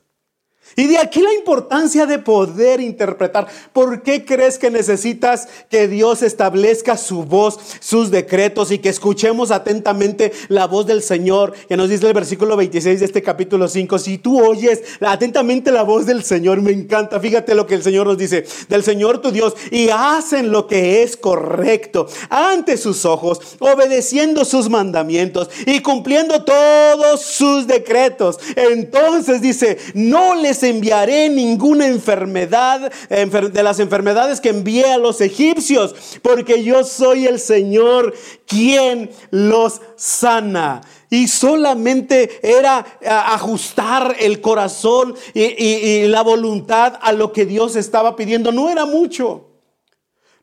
Y 0.80 0.86
de 0.86 1.00
aquí 1.00 1.24
la 1.24 1.34
importancia 1.34 2.06
de 2.06 2.20
poder 2.20 2.80
interpretar. 2.80 3.48
¿Por 3.74 4.04
qué 4.04 4.24
crees 4.24 4.60
que 4.60 4.70
necesitas 4.70 5.48
que 5.72 5.88
Dios 5.88 6.22
establezca 6.22 6.98
su 6.98 7.24
voz, 7.24 7.58
sus 7.80 8.12
decretos 8.12 8.70
y 8.72 8.78
que 8.78 8.90
escuchemos 8.90 9.50
atentamente 9.50 10.32
la 10.50 10.68
voz 10.68 10.86
del 10.86 11.02
Señor? 11.02 11.54
Que 11.68 11.76
nos 11.76 11.90
dice 11.90 12.06
el 12.06 12.14
versículo 12.14 12.56
26 12.56 13.00
de 13.00 13.06
este 13.08 13.24
capítulo 13.24 13.68
5. 13.68 13.98
Si 13.98 14.20
tú 14.20 14.40
oyes 14.40 14.84
atentamente 15.02 15.72
la 15.72 15.82
voz 15.82 16.06
del 16.06 16.24
Señor, 16.24 16.62
me 16.62 16.74
encanta. 16.74 17.20
Fíjate 17.20 17.56
lo 17.56 17.66
que 17.66 17.74
el 17.74 17.82
Señor 17.82 18.06
nos 18.06 18.20
dice. 18.20 18.46
Del 18.70 18.84
Señor 18.84 19.20
tu 19.20 19.32
Dios 19.32 19.56
y 19.72 19.90
hacen 19.90 20.52
lo 20.52 20.68
que 20.68 21.02
es 21.02 21.18
correcto 21.18 22.08
ante 22.30 22.78
sus 22.78 23.04
ojos, 23.04 23.40
obedeciendo 23.58 24.46
sus 24.46 24.70
mandamientos 24.70 25.50
y 25.66 25.80
cumpliendo 25.82 26.44
todos 26.44 27.22
sus 27.24 27.66
decretos. 27.66 28.38
Entonces 28.56 29.42
dice, 29.42 29.80
no 29.96 30.36
les 30.36 30.67
enviaré 30.70 31.30
ninguna 31.30 31.88
enfermedad 31.88 32.92
de 33.10 33.64
las 33.64 33.80
enfermedades 33.80 34.42
que 34.42 34.50
envié 34.50 34.86
a 34.86 34.98
los 34.98 35.22
egipcios, 35.22 35.96
porque 36.22 36.64
yo 36.64 36.84
soy 36.84 37.26
el 37.28 37.40
Señor 37.40 38.14
quien 38.46 39.10
los 39.32 39.82
sana. 39.96 40.82
Y 41.10 41.28
solamente 41.28 42.40
era 42.44 42.86
ajustar 43.06 44.16
el 44.20 44.42
corazón 44.42 45.16
y, 45.34 45.44
y 45.44 46.08
la 46.08 46.22
voluntad 46.22 47.00
a 47.02 47.14
lo 47.14 47.32
que 47.32 47.46
Dios 47.46 47.76
estaba 47.76 48.16
pidiendo. 48.16 48.52
No 48.52 48.70
era 48.70 48.86
mucho. 48.86 49.47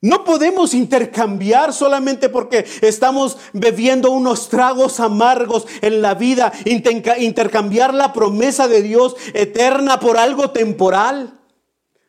No 0.05 0.23
podemos 0.23 0.75
intercambiar 0.75 1.73
solamente 1.73 2.29
porque 2.29 2.67
estamos 2.83 3.39
bebiendo 3.55 4.11
unos 4.11 4.51
tragos 4.51 5.01
amargos 5.01 5.67
en 5.81 6.03
la 6.03 6.13
vida, 6.13 6.53
intercambiar 6.67 7.95
la 7.95 8.13
promesa 8.13 8.69
de 8.69 8.83
Dios 8.83 9.17
eterna 9.33 10.01
por 10.01 10.19
algo 10.19 10.51
temporal. 10.51 11.41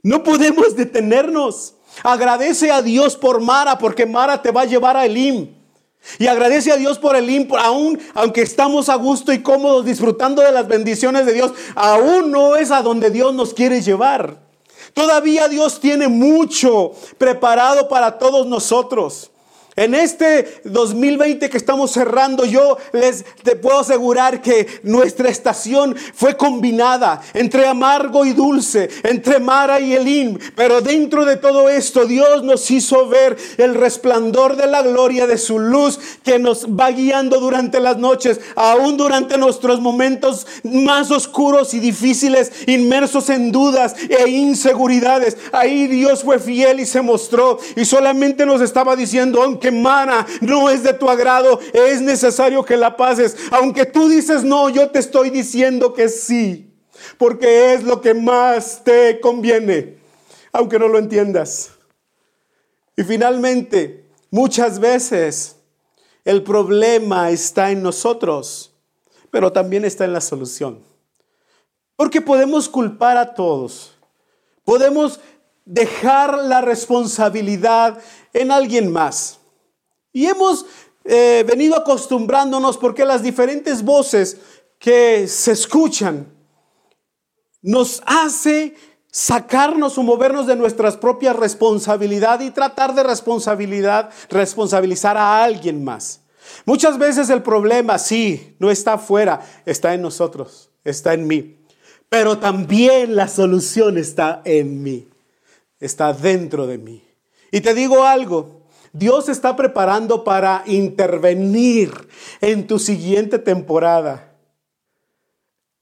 No 0.03 0.23
podemos 0.23 0.75
detenernos. 0.75 1.75
Agradece 2.03 2.69
a 2.69 2.81
Dios 2.81 3.15
por 3.15 3.39
Mara, 3.39 3.77
porque 3.77 4.05
Mara 4.05 4.41
te 4.41 4.51
va 4.51 4.63
a 4.63 4.65
llevar 4.65 4.97
a 4.97 5.05
Elim. 5.05 5.55
Y 6.19 6.27
agradece 6.27 6.73
a 6.73 6.75
Dios 6.75 6.99
por 6.99 7.15
Elim, 7.15 7.47
aún 7.57 7.97
aunque 8.13 8.41
estamos 8.41 8.89
a 8.89 8.95
gusto 8.95 9.31
y 9.31 9.41
cómodos 9.41 9.85
disfrutando 9.85 10.41
de 10.41 10.51
las 10.51 10.67
bendiciones 10.67 11.25
de 11.25 11.31
Dios, 11.31 11.53
aún 11.75 12.29
no 12.29 12.57
es 12.57 12.71
a 12.71 12.81
donde 12.81 13.09
Dios 13.09 13.33
nos 13.33 13.53
quiere 13.53 13.81
llevar. 13.81 14.44
Todavía 14.95 15.49
Dios 15.49 15.81
tiene 15.81 16.07
mucho 16.07 16.93
preparado 17.17 17.89
para 17.89 18.17
todos 18.17 18.47
nosotros. 18.47 19.29
En 19.77 19.93
este 19.93 20.61
2020 20.63 21.49
que 21.49 21.57
estamos 21.57 21.91
cerrando, 21.91 22.45
yo 22.45 22.77
les 22.93 23.25
te 23.43 23.57
puedo 23.57 23.79
asegurar 23.79 24.41
que 24.41 24.67
nuestra 24.83 25.27
estación 25.27 25.97
fue 26.13 26.37
combinada 26.37 27.21
entre 27.33 27.67
amargo 27.67 28.23
y 28.23 28.31
dulce, 28.31 28.89
entre 29.03 29.39
Mara 29.39 29.81
y 29.81 29.93
Elín. 29.93 30.39
Pero 30.55 30.79
dentro 30.79 31.25
de 31.25 31.35
todo 31.35 31.67
esto, 31.67 32.05
Dios 32.05 32.41
nos 32.43 32.71
hizo 32.71 33.09
ver 33.09 33.35
el 33.57 33.75
resplandor 33.75 34.55
de 34.55 34.67
la 34.67 34.81
gloria 34.81 35.27
de 35.27 35.37
su 35.37 35.59
luz 35.59 35.99
que 36.23 36.39
nos 36.39 36.67
va 36.67 36.91
guiando 36.91 37.41
durante 37.41 37.81
las 37.81 37.97
noches, 37.97 38.39
aún 38.55 38.95
durante 38.95 39.37
nuestros 39.37 39.81
momentos 39.81 40.47
más 40.63 41.11
oscuros 41.11 41.73
y 41.73 41.81
difíciles, 41.81 42.53
inmersos 42.67 43.29
en 43.29 43.51
dudas 43.51 43.93
e 44.07 44.29
inseguridades. 44.29 45.35
Ahí 45.51 45.87
Dios 45.87 46.23
fue 46.23 46.39
fiel 46.39 46.79
y 46.79 46.85
se 46.85 47.01
mostró 47.01 47.59
y 47.75 47.83
solamente 47.83 48.45
nos 48.45 48.61
estaba 48.61 48.95
diciendo, 48.95 49.43
aunque 49.43 49.64
no 49.71 50.69
es 50.69 50.83
de 50.83 50.93
tu 50.93 51.09
agrado, 51.09 51.59
es 51.73 52.01
necesario 52.01 52.63
que 52.63 52.77
la 52.77 52.95
pases. 52.97 53.35
Aunque 53.51 53.85
tú 53.85 54.09
dices 54.09 54.43
no, 54.43 54.69
yo 54.69 54.89
te 54.89 54.99
estoy 54.99 55.29
diciendo 55.29 55.93
que 55.93 56.09
sí, 56.09 56.73
porque 57.17 57.73
es 57.73 57.83
lo 57.83 58.01
que 58.01 58.13
más 58.13 58.81
te 58.83 59.19
conviene, 59.19 59.97
aunque 60.51 60.79
no 60.79 60.87
lo 60.87 60.99
entiendas. 60.99 61.71
Y 62.97 63.03
finalmente, 63.03 64.05
muchas 64.31 64.79
veces 64.79 65.57
el 66.23 66.43
problema 66.43 67.29
está 67.29 67.71
en 67.71 67.83
nosotros, 67.83 68.73
pero 69.31 69.51
también 69.51 69.85
está 69.85 70.05
en 70.05 70.13
la 70.13 70.21
solución. 70.21 70.79
Porque 71.95 72.21
podemos 72.21 72.67
culpar 72.67 73.17
a 73.17 73.33
todos. 73.33 73.95
Podemos 74.63 75.19
dejar 75.65 76.37
la 76.43 76.61
responsabilidad 76.61 77.99
en 78.33 78.51
alguien 78.51 78.91
más. 78.91 79.39
Y 80.15 80.27
hemos 80.27 80.65
eh, 81.03 81.43
venido 81.45 81.75
acostumbrándonos 81.75 82.77
porque 82.77 83.03
las 83.03 83.21
diferentes 83.21 83.83
voces 83.83 84.37
que 84.79 85.27
se 85.27 85.51
escuchan 85.51 86.33
nos 87.61 88.01
hace 88.05 88.77
sacarnos 89.11 89.97
o 89.97 90.03
movernos 90.03 90.47
de 90.47 90.55
nuestras 90.55 90.95
propias 90.95 91.35
responsabilidad 91.35 92.39
y 92.39 92.51
tratar 92.51 92.95
de 92.95 93.03
responsabilidad, 93.03 94.09
responsabilizar 94.29 95.17
a 95.17 95.43
alguien 95.43 95.83
más. 95.83 96.21
Muchas 96.63 96.97
veces 96.97 97.29
el 97.29 97.43
problema, 97.43 97.99
sí, 97.99 98.55
no 98.59 98.71
está 98.71 98.93
afuera, 98.93 99.41
está 99.65 99.95
en 99.95 100.01
nosotros, 100.01 100.69
está 100.85 101.13
en 101.13 101.27
mí. 101.27 101.57
Pero 102.07 102.37
también 102.37 103.17
la 103.17 103.27
solución 103.27 103.97
está 103.97 104.41
en 104.45 104.81
mí, 104.81 105.09
está 105.77 106.13
dentro 106.13 106.67
de 106.67 106.77
mí. 106.77 107.03
Y 107.51 107.59
te 107.59 107.73
digo 107.73 108.05
algo, 108.05 108.64
Dios 108.97 109.27
está 109.27 109.57
preparando 109.57 110.23
para 110.23 110.63
intervenir 110.65 112.07
en 112.39 112.65
tu 112.65 112.79
siguiente 112.79 113.39
temporada. 113.39 114.31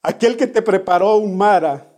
Aquel 0.01 0.35
que 0.35 0.47
te 0.47 0.63
preparó 0.63 1.17
un 1.17 1.37
mara, 1.37 1.93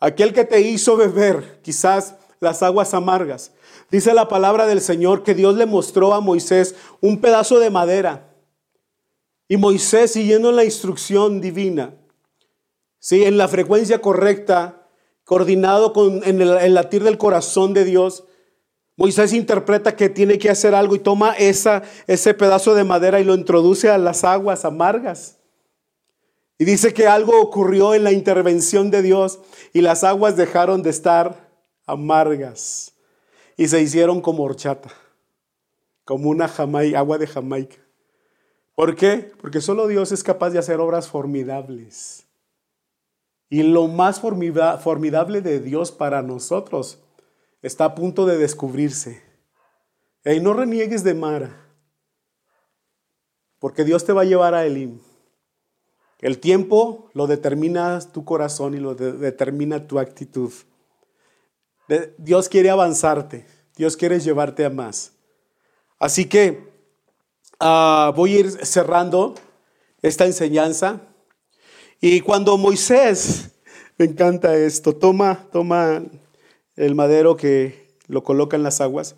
aquel 0.00 0.32
que 0.32 0.46
te 0.46 0.62
hizo 0.62 0.96
beber 0.96 1.60
quizás 1.60 2.14
las 2.40 2.62
aguas 2.62 2.94
amargas. 2.94 3.52
Dice 3.90 4.14
la 4.14 4.26
palabra 4.26 4.66
del 4.66 4.80
Señor 4.80 5.22
que 5.22 5.34
Dios 5.34 5.54
le 5.56 5.66
mostró 5.66 6.14
a 6.14 6.22
Moisés 6.22 6.76
un 7.02 7.20
pedazo 7.20 7.58
de 7.58 7.68
madera. 7.68 8.32
Y 9.48 9.58
Moisés, 9.58 10.14
siguiendo 10.14 10.50
la 10.50 10.64
instrucción 10.64 11.42
divina, 11.42 11.92
¿sí? 12.98 13.24
en 13.24 13.36
la 13.36 13.48
frecuencia 13.48 14.00
correcta, 14.00 14.88
coordinado 15.24 15.92
con 15.92 16.24
en 16.24 16.40
el 16.40 16.72
latir 16.72 17.04
del 17.04 17.18
corazón 17.18 17.74
de 17.74 17.84
Dios, 17.84 18.24
Moisés 18.96 19.34
interpreta 19.34 19.94
que 19.94 20.08
tiene 20.08 20.38
que 20.38 20.48
hacer 20.48 20.74
algo 20.74 20.96
y 20.96 21.00
toma 21.00 21.32
esa, 21.32 21.82
ese 22.06 22.32
pedazo 22.32 22.74
de 22.74 22.82
madera 22.82 23.20
y 23.20 23.24
lo 23.24 23.34
introduce 23.34 23.90
a 23.90 23.98
las 23.98 24.24
aguas 24.24 24.64
amargas. 24.64 25.36
Y 26.58 26.64
dice 26.64 26.94
que 26.94 27.06
algo 27.06 27.38
ocurrió 27.40 27.92
en 27.92 28.04
la 28.04 28.12
intervención 28.12 28.90
de 28.90 29.02
Dios 29.02 29.40
y 29.74 29.82
las 29.82 30.02
aguas 30.02 30.36
dejaron 30.36 30.82
de 30.82 30.88
estar 30.88 31.50
amargas 31.84 32.94
y 33.58 33.68
se 33.68 33.82
hicieron 33.82 34.22
como 34.22 34.44
horchata, 34.44 34.90
como 36.04 36.30
una 36.30 36.46
agua 36.46 37.18
de 37.18 37.26
Jamaica. 37.26 37.76
¿Por 38.74 38.96
qué? 38.96 39.30
Porque 39.40 39.60
solo 39.60 39.86
Dios 39.86 40.12
es 40.12 40.22
capaz 40.22 40.50
de 40.50 40.58
hacer 40.58 40.80
obras 40.80 41.08
formidables. 41.08 42.26
Y 43.50 43.62
lo 43.62 43.86
más 43.88 44.20
formidable 44.20 45.42
de 45.42 45.60
Dios 45.60 45.92
para 45.92 46.22
nosotros 46.22 46.98
está 47.66 47.86
a 47.86 47.94
punto 47.94 48.26
de 48.26 48.38
descubrirse. 48.38 49.22
Y 50.24 50.40
no 50.40 50.52
reniegues 50.52 51.04
de 51.04 51.14
Mara, 51.14 51.56
porque 53.58 53.84
Dios 53.84 54.04
te 54.04 54.12
va 54.12 54.22
a 54.22 54.24
llevar 54.24 54.54
a 54.54 54.64
Elim. 54.64 55.00
El 56.20 56.38
tiempo 56.38 57.10
lo 57.12 57.26
determina 57.26 58.00
tu 58.00 58.24
corazón 58.24 58.74
y 58.74 58.78
lo 58.78 58.94
determina 58.94 59.86
tu 59.86 59.98
actitud. 59.98 60.52
Dios 62.18 62.48
quiere 62.48 62.70
avanzarte, 62.70 63.46
Dios 63.76 63.96
quiere 63.96 64.18
llevarte 64.20 64.64
a 64.64 64.70
más. 64.70 65.12
Así 65.98 66.24
que 66.24 66.72
ah, 67.60 68.12
voy 68.16 68.36
a 68.36 68.40
ir 68.40 68.50
cerrando 68.66 69.34
esta 70.02 70.24
enseñanza. 70.24 71.00
Y 72.00 72.20
cuando 72.20 72.56
Moisés, 72.58 73.50
me 73.98 74.06
encanta 74.06 74.56
esto, 74.56 74.94
toma, 74.94 75.46
toma 75.52 76.02
el 76.76 76.94
madero 76.94 77.36
que 77.36 77.88
lo 78.06 78.22
coloca 78.22 78.56
en 78.56 78.62
las 78.62 78.80
aguas, 78.80 79.16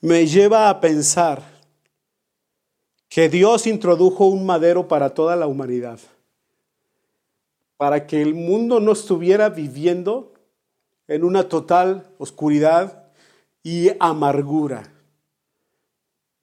me 0.00 0.26
lleva 0.26 0.68
a 0.68 0.80
pensar 0.80 1.42
que 3.08 3.28
Dios 3.28 3.66
introdujo 3.66 4.26
un 4.26 4.44
madero 4.44 4.88
para 4.88 5.10
toda 5.10 5.36
la 5.36 5.46
humanidad, 5.46 6.00
para 7.76 8.06
que 8.06 8.20
el 8.20 8.34
mundo 8.34 8.80
no 8.80 8.92
estuviera 8.92 9.50
viviendo 9.50 10.32
en 11.06 11.24
una 11.24 11.48
total 11.48 12.08
oscuridad 12.18 13.04
y 13.62 13.90
amargura. 14.00 14.92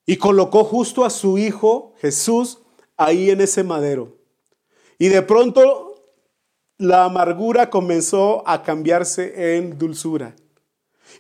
Y 0.05 0.17
colocó 0.17 0.63
justo 0.63 1.05
a 1.05 1.09
su 1.09 1.37
Hijo 1.37 1.93
Jesús 1.99 2.59
ahí 2.97 3.29
en 3.29 3.41
ese 3.41 3.63
madero. 3.63 4.17
Y 4.97 5.09
de 5.09 5.21
pronto 5.21 5.95
la 6.77 7.05
amargura 7.05 7.69
comenzó 7.69 8.47
a 8.47 8.63
cambiarse 8.63 9.57
en 9.57 9.77
dulzura. 9.77 10.35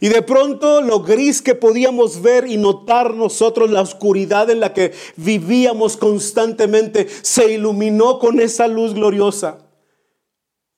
Y 0.03 0.09
de 0.09 0.23
pronto 0.23 0.81
lo 0.81 1.01
gris 1.01 1.43
que 1.43 1.53
podíamos 1.53 2.23
ver 2.23 2.47
y 2.47 2.57
notar 2.57 3.13
nosotros, 3.13 3.69
la 3.69 3.81
oscuridad 3.81 4.49
en 4.49 4.59
la 4.59 4.73
que 4.73 4.93
vivíamos 5.15 5.95
constantemente, 5.95 7.07
se 7.21 7.53
iluminó 7.53 8.17
con 8.17 8.41
esa 8.41 8.67
luz 8.67 8.95
gloriosa. 8.95 9.59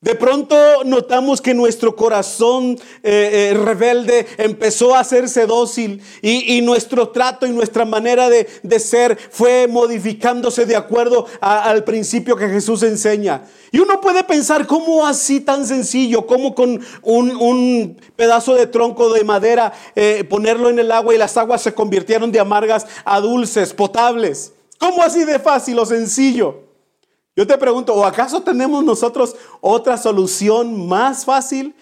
De 0.04 0.16
pronto 0.16 0.84
notamos 0.84 1.40
que 1.40 1.54
nuestro 1.54 1.96
corazón 1.96 2.78
eh, 3.04 3.52
eh, 3.52 3.54
rebelde 3.54 4.28
empezó 4.38 4.94
a 4.94 5.00
hacerse 5.00 5.46
dócil 5.46 6.02
y, 6.22 6.60
nuestro 6.60 7.08
trato 7.08 7.48
y 7.48 7.52
nuestra 7.52 7.86
manera 7.86 8.30
de, 8.30 8.80
ser 8.82 9.18
fue 9.18 9.70
modificándose 9.70 10.66
de 10.66 10.76
acuerdo 10.76 11.26
al 11.40 11.86
principio 11.86 12.36
que 12.36 12.50
Jesús 12.50 12.84
enseña. 12.84 13.44
Y 13.72 13.80
uno 13.80 14.02
puede 14.02 14.26
pensar, 14.26 14.68
¿cómo 14.68 15.08
así 15.08 15.40
tan 15.40 15.66
sencillo? 15.66 16.28
¿Cómo 16.28 16.54
con 16.54 16.82
un, 17.04 17.98
pedazo 18.18 18.56
de 18.56 18.68
tronco 18.68 19.14
de 19.14 19.24
madera 19.24 19.72
eh, 19.96 20.26
ponerlo 20.26 20.70
en 20.70 20.80
el 20.80 20.92
agua 20.92 21.16
y 21.16 21.18
las 21.18 21.38
aguas 21.38 21.62
se 21.62 21.74
convirtieron 21.74 22.30
de 22.30 22.42
amargas 22.42 22.88
a 23.06 23.22
dulces, 23.22 23.74
potables? 23.74 24.52
¿Cómo 24.80 25.02
así 25.02 25.24
de 25.24 25.40
fácil 25.40 25.80
o 25.80 25.86
sencillo? 25.86 26.73
Yo 27.36 27.48
te 27.48 27.58
pregunto, 27.58 27.96
¿o 27.96 28.06
acaso 28.06 28.44
tenemos 28.44 28.84
nosotros 28.84 29.36
otra 29.60 29.98
solución 29.98 30.88
más 30.88 31.26
fácil? 31.26 31.76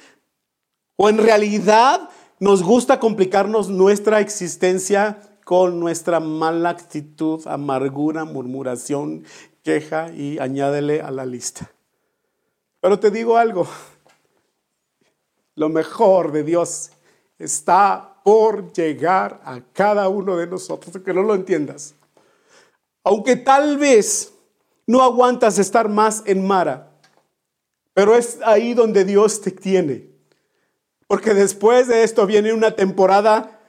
¿O 0.96 1.10
en 1.10 1.18
realidad 1.18 2.10
nos 2.40 2.64
gusta 2.64 3.00
complicarnos 3.00 3.70
nuestra 3.70 4.22
existencia 4.22 5.22
con 5.44 5.80
nuestra 5.80 6.22
mala 6.22 6.70
actitud, 6.70 7.46
amargura, 7.48 8.24
murmuración, 8.24 9.26
queja 9.62 10.12
y 10.14 10.40
añádele 10.40 11.02
a 11.02 11.12
la 11.12 11.26
lista? 11.26 11.70
Pero 12.80 12.98
te 13.00 13.12
digo 13.12 13.38
algo, 13.38 13.68
lo 15.56 15.68
mejor 15.68 16.32
de 16.32 16.44
Dios 16.44 16.92
está 17.38 18.16
por 18.24 18.72
llegar 18.72 19.42
a 19.44 19.60
cada 19.74 20.08
uno 20.08 20.38
de 20.38 20.48
nosotros, 20.48 20.98
que 21.04 21.14
no 21.14 21.24
lo 21.24 21.36
entiendas. 21.36 21.96
Aunque 23.04 23.36
tal 23.36 23.78
vez 23.78 24.34
no 24.92 25.02
aguantas 25.02 25.58
estar 25.58 25.88
más 25.88 26.22
en 26.26 26.46
Mara. 26.46 26.92
Pero 27.94 28.16
es 28.16 28.40
ahí 28.44 28.74
donde 28.74 29.06
Dios 29.06 29.42
te 29.42 29.52
tiene. 29.52 30.10
Porque 31.08 31.34
después 31.34 31.88
de 31.88 32.04
esto 32.04 32.26
viene 32.26 32.54
una 32.54 32.76
temporada 32.76 33.60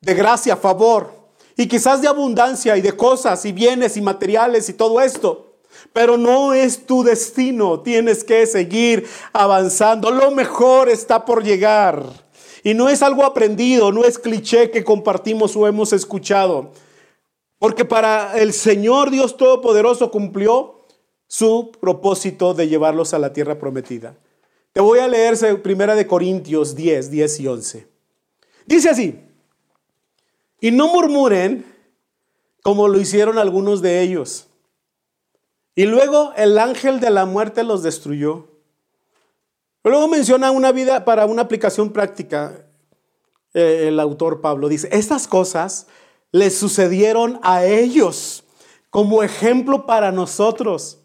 de 0.00 0.14
gracia, 0.14 0.56
favor, 0.56 1.12
y 1.56 1.66
quizás 1.66 2.00
de 2.00 2.08
abundancia 2.08 2.76
y 2.76 2.80
de 2.80 2.96
cosas 2.96 3.44
y 3.44 3.52
bienes 3.52 3.96
y 3.96 4.00
materiales 4.00 4.68
y 4.68 4.74
todo 4.74 5.00
esto. 5.00 5.56
Pero 5.92 6.16
no 6.16 6.54
es 6.54 6.86
tu 6.86 7.02
destino, 7.02 7.80
tienes 7.80 8.22
que 8.22 8.46
seguir 8.46 9.08
avanzando. 9.32 10.10
Lo 10.10 10.30
mejor 10.30 10.88
está 10.88 11.24
por 11.24 11.42
llegar. 11.42 12.04
Y 12.62 12.74
no 12.74 12.88
es 12.88 13.02
algo 13.02 13.24
aprendido, 13.24 13.90
no 13.90 14.04
es 14.04 14.18
cliché 14.18 14.70
que 14.70 14.84
compartimos 14.84 15.56
o 15.56 15.66
hemos 15.66 15.92
escuchado. 15.92 16.72
Porque 17.58 17.84
para 17.84 18.38
el 18.38 18.52
Señor 18.52 19.10
Dios 19.10 19.36
Todopoderoso 19.36 20.10
cumplió 20.10 20.84
su 21.26 21.72
propósito 21.80 22.54
de 22.54 22.68
llevarlos 22.68 23.14
a 23.14 23.18
la 23.18 23.32
tierra 23.32 23.58
prometida. 23.58 24.16
Te 24.72 24.80
voy 24.80 25.00
a 25.00 25.08
leer 25.08 25.62
primera 25.62 25.94
de 25.94 26.06
Corintios 26.06 26.74
10, 26.74 27.10
10 27.10 27.40
y 27.40 27.46
11. 27.48 27.88
Dice 28.66 28.90
así, 28.90 29.20
y 30.60 30.70
no 30.70 30.88
murmuren 30.88 31.64
como 32.62 32.88
lo 32.88 33.00
hicieron 33.00 33.38
algunos 33.38 33.82
de 33.82 34.02
ellos. 34.02 34.48
Y 35.74 35.86
luego 35.86 36.32
el 36.36 36.58
ángel 36.58 37.00
de 37.00 37.10
la 37.10 37.24
muerte 37.24 37.62
los 37.62 37.82
destruyó. 37.82 38.48
Luego 39.84 40.08
menciona 40.08 40.50
una 40.50 40.72
vida 40.72 41.04
para 41.04 41.26
una 41.26 41.42
aplicación 41.42 41.92
práctica. 41.92 42.66
Eh, 43.54 43.86
el 43.88 44.00
autor 44.00 44.40
Pablo 44.40 44.68
dice, 44.68 44.88
estas 44.92 45.26
cosas 45.28 45.86
le 46.32 46.50
sucedieron 46.50 47.38
a 47.42 47.64
ellos 47.64 48.44
como 48.90 49.22
ejemplo 49.22 49.86
para 49.86 50.12
nosotros. 50.12 50.98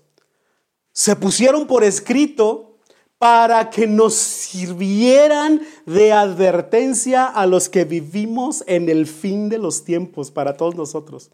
Se 0.92 1.16
pusieron 1.16 1.68
por 1.68 1.84
escrito 1.84 2.78
para 3.18 3.70
que 3.70 3.88
nos 3.88 4.16
sirvieran 4.16 5.62
de 5.86 6.12
advertencia 6.12 7.26
a 7.26 7.46
los 7.48 7.70
que 7.70 7.86
vivimos 7.86 8.66
en 8.68 8.90
el 8.90 9.08
fin 9.08 9.48
de 9.48 9.58
los 9.58 9.86
tiempos, 9.86 10.30
para 10.30 10.58
todos 10.58 10.76
nosotros. 10.76 11.32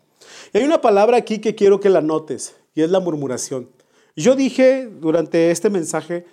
Y 0.53 0.59
hay 0.59 0.63
una 0.65 0.81
palabra 0.81 1.17
aquí 1.17 1.39
que 1.39 1.55
quiero 1.55 1.79
que 1.79 1.89
la 1.89 2.01
notes, 2.01 2.55
y 2.75 2.83
es 2.83 2.91
la 2.91 2.99
murmuración. 2.99 3.69
Yo 4.15 4.35
dije 4.35 4.87
durante 4.87 5.49
este 5.49 5.71
mensaje 5.71 6.25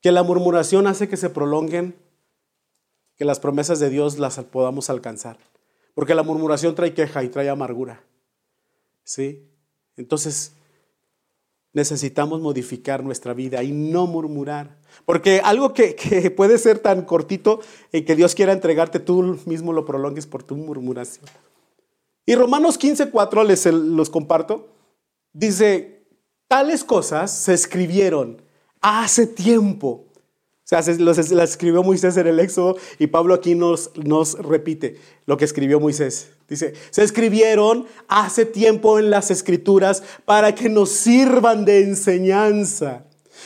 que 0.00 0.12
la 0.12 0.22
murmuración 0.22 0.86
hace 0.86 1.08
que 1.08 1.16
se 1.16 1.30
prolonguen, 1.30 1.96
que 3.16 3.24
las 3.24 3.40
promesas 3.40 3.80
de 3.80 3.90
Dios 3.90 4.18
las 4.18 4.38
podamos 4.38 4.88
alcanzar. 4.88 5.36
Porque 5.94 6.14
la 6.14 6.22
murmuración 6.22 6.74
trae 6.74 6.94
queja 6.94 7.22
y 7.22 7.28
trae 7.28 7.48
amargura. 7.48 8.02
¿Sí? 9.04 9.48
Entonces, 9.96 10.54
necesitamos 11.72 12.40
modificar 12.40 13.02
nuestra 13.02 13.34
vida 13.34 13.62
y 13.62 13.72
no 13.72 14.06
murmurar. 14.06 14.78
Porque 15.04 15.40
algo 15.42 15.72
que, 15.72 16.32
puede 16.36 16.58
ser 16.58 16.78
tan 16.78 17.02
cortito 17.02 17.60
y 17.92 18.02
que 18.02 18.16
Dios 18.16 18.34
quiera 18.34 18.52
entregarte, 18.52 19.00
tú 19.00 19.38
mismo 19.46 19.72
lo 19.72 19.84
prolongues 19.84 20.26
por 20.26 20.42
tu 20.42 20.56
murmuración. 20.56 21.24
Y 22.24 22.34
Romanos 22.34 22.78
15:4 22.78 23.44
les 23.44 23.66
los 23.66 24.10
comparto. 24.10 24.68
Dice, 25.32 26.06
tales 26.46 26.84
cosas 26.84 27.32
se 27.32 27.54
escribieron 27.54 28.42
hace 28.80 29.26
tiempo 29.26 30.11
las 30.72 30.88
escribió 31.50 31.82
Moisés 31.82 32.16
en 32.16 32.26
el 32.26 32.40
Éxodo 32.40 32.76
y 32.98 33.06
Pablo 33.06 33.34
aquí 33.34 33.54
nos, 33.54 33.90
nos 33.96 34.38
repite 34.38 34.96
lo 35.26 35.36
que 35.36 35.44
escribió 35.44 35.78
Moisés. 35.78 36.30
Dice, 36.48 36.74
se 36.90 37.02
escribieron 37.02 37.86
hace 38.08 38.44
tiempo 38.44 38.98
en 38.98 39.10
las 39.10 39.30
escrituras 39.30 40.02
para 40.24 40.54
que 40.54 40.68
nos 40.68 40.90
sirvan 40.90 41.64
de 41.64 41.80
enseñanza. 41.84 43.04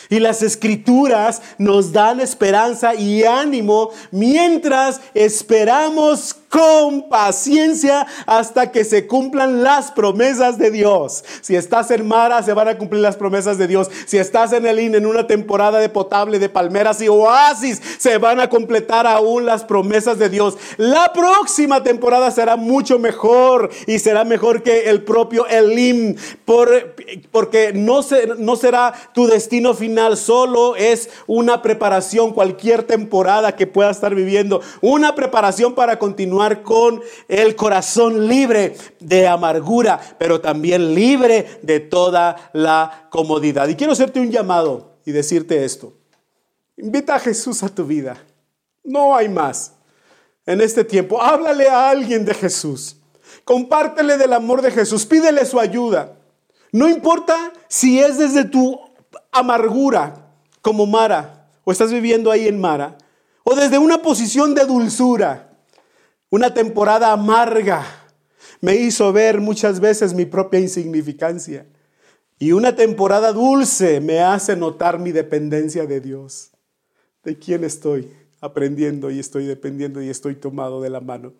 Y 0.08 0.20
las 0.20 0.42
escrituras 0.42 1.42
nos 1.58 1.92
dan 1.92 2.20
esperanza 2.20 2.94
y 2.94 3.24
ánimo 3.24 3.90
mientras 4.10 5.00
esperamos 5.14 6.36
con 6.48 7.08
paciencia 7.08 8.06
hasta 8.24 8.70
que 8.70 8.84
se 8.84 9.06
cumplan 9.06 9.62
las 9.62 9.90
promesas 9.90 10.58
de 10.58 10.70
Dios. 10.70 11.24
Si 11.42 11.56
estás 11.56 11.90
en 11.90 12.06
Mara, 12.06 12.42
se 12.42 12.52
van 12.52 12.68
a 12.68 12.78
cumplir 12.78 13.02
las 13.02 13.16
promesas 13.16 13.58
de 13.58 13.66
Dios. 13.66 13.90
Si 14.06 14.16
estás 14.16 14.52
en 14.52 14.64
el 14.64 14.76
en 14.76 15.06
una 15.06 15.26
temporada 15.26 15.78
de 15.78 15.88
potable, 15.88 16.38
de 16.38 16.48
palmeras 16.48 17.00
y 17.00 17.08
oasis, 17.08 17.80
se 17.98 18.18
van 18.18 18.40
a 18.40 18.48
completar 18.48 19.06
aún 19.06 19.46
las 19.46 19.64
promesas 19.64 20.18
de 20.18 20.28
Dios. 20.28 20.56
La 20.76 21.12
próxima 21.12 21.82
temporada 21.82 22.30
será 22.30 22.56
mucho 22.56 22.98
mejor 22.98 23.70
y 23.86 23.98
será 23.98 24.24
mejor 24.24 24.62
que 24.62 24.90
el 24.90 25.02
propio 25.02 25.46
Elim, 25.46 26.16
por, 26.44 26.94
porque 27.30 27.72
no, 27.74 28.00
no 28.38 28.56
será 28.56 28.92
tu 29.14 29.26
destino 29.26 29.72
final, 29.72 29.85
solo 30.16 30.76
es 30.76 31.10
una 31.26 31.62
preparación, 31.62 32.32
cualquier 32.32 32.82
temporada 32.82 33.56
que 33.56 33.66
puedas 33.66 33.96
estar 33.96 34.14
viviendo, 34.14 34.60
una 34.80 35.14
preparación 35.14 35.74
para 35.74 35.98
continuar 35.98 36.62
con 36.62 37.02
el 37.28 37.56
corazón 37.56 38.28
libre 38.28 38.76
de 39.00 39.26
amargura, 39.26 40.00
pero 40.18 40.40
también 40.40 40.94
libre 40.94 41.58
de 41.62 41.80
toda 41.80 42.50
la 42.52 43.08
comodidad. 43.10 43.68
Y 43.68 43.76
quiero 43.76 43.92
hacerte 43.92 44.20
un 44.20 44.30
llamado 44.30 44.96
y 45.04 45.12
decirte 45.12 45.64
esto. 45.64 45.92
Invita 46.76 47.14
a 47.14 47.18
Jesús 47.18 47.62
a 47.62 47.68
tu 47.68 47.84
vida. 47.84 48.16
No 48.84 49.16
hay 49.16 49.28
más. 49.28 49.72
En 50.44 50.60
este 50.60 50.84
tiempo, 50.84 51.20
háblale 51.20 51.68
a 51.68 51.90
alguien 51.90 52.24
de 52.24 52.34
Jesús. 52.34 52.96
Compártele 53.44 54.16
del 54.16 54.32
amor 54.32 54.62
de 54.62 54.70
Jesús. 54.70 55.06
Pídele 55.06 55.44
su 55.44 55.58
ayuda. 55.58 56.16
No 56.72 56.88
importa 56.88 57.52
si 57.68 58.00
es 58.00 58.18
desde 58.18 58.44
tu 58.44 58.78
amargura, 59.38 60.30
como 60.62 60.86
Mara, 60.86 61.48
o 61.64 61.72
estás 61.72 61.92
viviendo 61.92 62.30
ahí 62.30 62.48
en 62.48 62.60
Mara, 62.60 62.96
o 63.44 63.54
desde 63.54 63.78
una 63.78 64.02
posición 64.02 64.54
de 64.54 64.64
dulzura. 64.64 65.50
Una 66.30 66.52
temporada 66.52 67.12
amarga 67.12 67.84
me 68.60 68.74
hizo 68.74 69.12
ver 69.12 69.40
muchas 69.40 69.80
veces 69.80 70.14
mi 70.14 70.24
propia 70.24 70.60
insignificancia. 70.60 71.66
Y 72.38 72.52
una 72.52 72.76
temporada 72.76 73.32
dulce 73.32 74.00
me 74.00 74.20
hace 74.20 74.56
notar 74.56 74.98
mi 74.98 75.12
dependencia 75.12 75.86
de 75.86 76.00
Dios. 76.00 76.50
¿De 77.24 77.38
quién 77.38 77.64
estoy 77.64 78.12
aprendiendo 78.40 79.10
y 79.10 79.18
estoy 79.18 79.46
dependiendo 79.46 80.02
y 80.02 80.10
estoy 80.10 80.34
tomado 80.34 80.80
de 80.80 80.90
la 80.90 81.00
mano? 81.00 81.32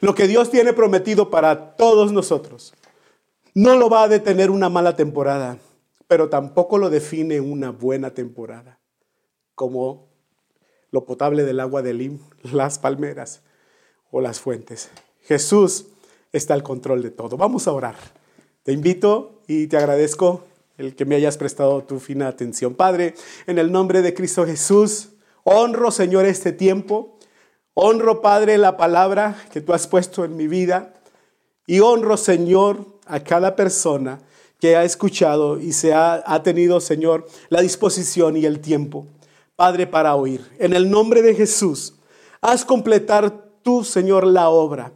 Lo 0.00 0.14
que 0.14 0.28
Dios 0.28 0.50
tiene 0.50 0.72
prometido 0.72 1.30
para 1.30 1.76
todos 1.76 2.12
nosotros 2.12 2.74
no 3.54 3.76
lo 3.76 3.88
va 3.88 4.04
a 4.04 4.08
detener 4.08 4.50
una 4.50 4.68
mala 4.68 4.94
temporada, 4.96 5.58
pero 6.10 6.28
tampoco 6.28 6.76
lo 6.76 6.90
define 6.90 7.40
una 7.40 7.70
buena 7.70 8.10
temporada, 8.10 8.80
como 9.54 10.08
lo 10.90 11.04
potable 11.04 11.44
del 11.44 11.60
agua 11.60 11.82
de 11.82 11.94
Lim, 11.94 12.18
las 12.52 12.80
palmeras 12.80 13.42
o 14.10 14.20
las 14.20 14.40
fuentes. 14.40 14.90
Jesús 15.22 15.86
está 16.32 16.54
al 16.54 16.64
control 16.64 17.04
de 17.04 17.12
todo. 17.12 17.36
Vamos 17.36 17.68
a 17.68 17.72
orar. 17.72 17.94
Te 18.64 18.72
invito 18.72 19.42
y 19.46 19.68
te 19.68 19.76
agradezco 19.76 20.42
el 20.78 20.96
que 20.96 21.04
me 21.04 21.14
hayas 21.14 21.36
prestado 21.36 21.84
tu 21.84 22.00
fina 22.00 22.26
atención. 22.26 22.74
Padre, 22.74 23.14
en 23.46 23.60
el 23.60 23.70
nombre 23.70 24.02
de 24.02 24.12
Cristo 24.12 24.44
Jesús, 24.44 25.10
honro, 25.44 25.92
Señor, 25.92 26.24
este 26.24 26.50
tiempo. 26.50 27.20
Honro, 27.74 28.20
Padre, 28.20 28.58
la 28.58 28.76
palabra 28.76 29.40
que 29.52 29.60
tú 29.60 29.72
has 29.74 29.86
puesto 29.86 30.24
en 30.24 30.36
mi 30.36 30.48
vida. 30.48 30.92
Y 31.68 31.78
honro, 31.78 32.16
Señor, 32.16 32.98
a 33.06 33.20
cada 33.20 33.54
persona 33.54 34.18
que 34.60 34.76
ha 34.76 34.84
escuchado 34.84 35.58
y 35.58 35.72
se 35.72 35.92
ha, 35.92 36.22
ha 36.24 36.42
tenido, 36.42 36.80
Señor, 36.80 37.26
la 37.48 37.62
disposición 37.62 38.36
y 38.36 38.44
el 38.44 38.60
tiempo, 38.60 39.06
Padre, 39.56 39.86
para 39.86 40.14
oír. 40.14 40.42
En 40.58 40.74
el 40.74 40.90
nombre 40.90 41.22
de 41.22 41.34
Jesús, 41.34 41.94
haz 42.40 42.64
completar 42.64 43.44
tú, 43.62 43.84
Señor, 43.84 44.26
la 44.26 44.50
obra. 44.50 44.92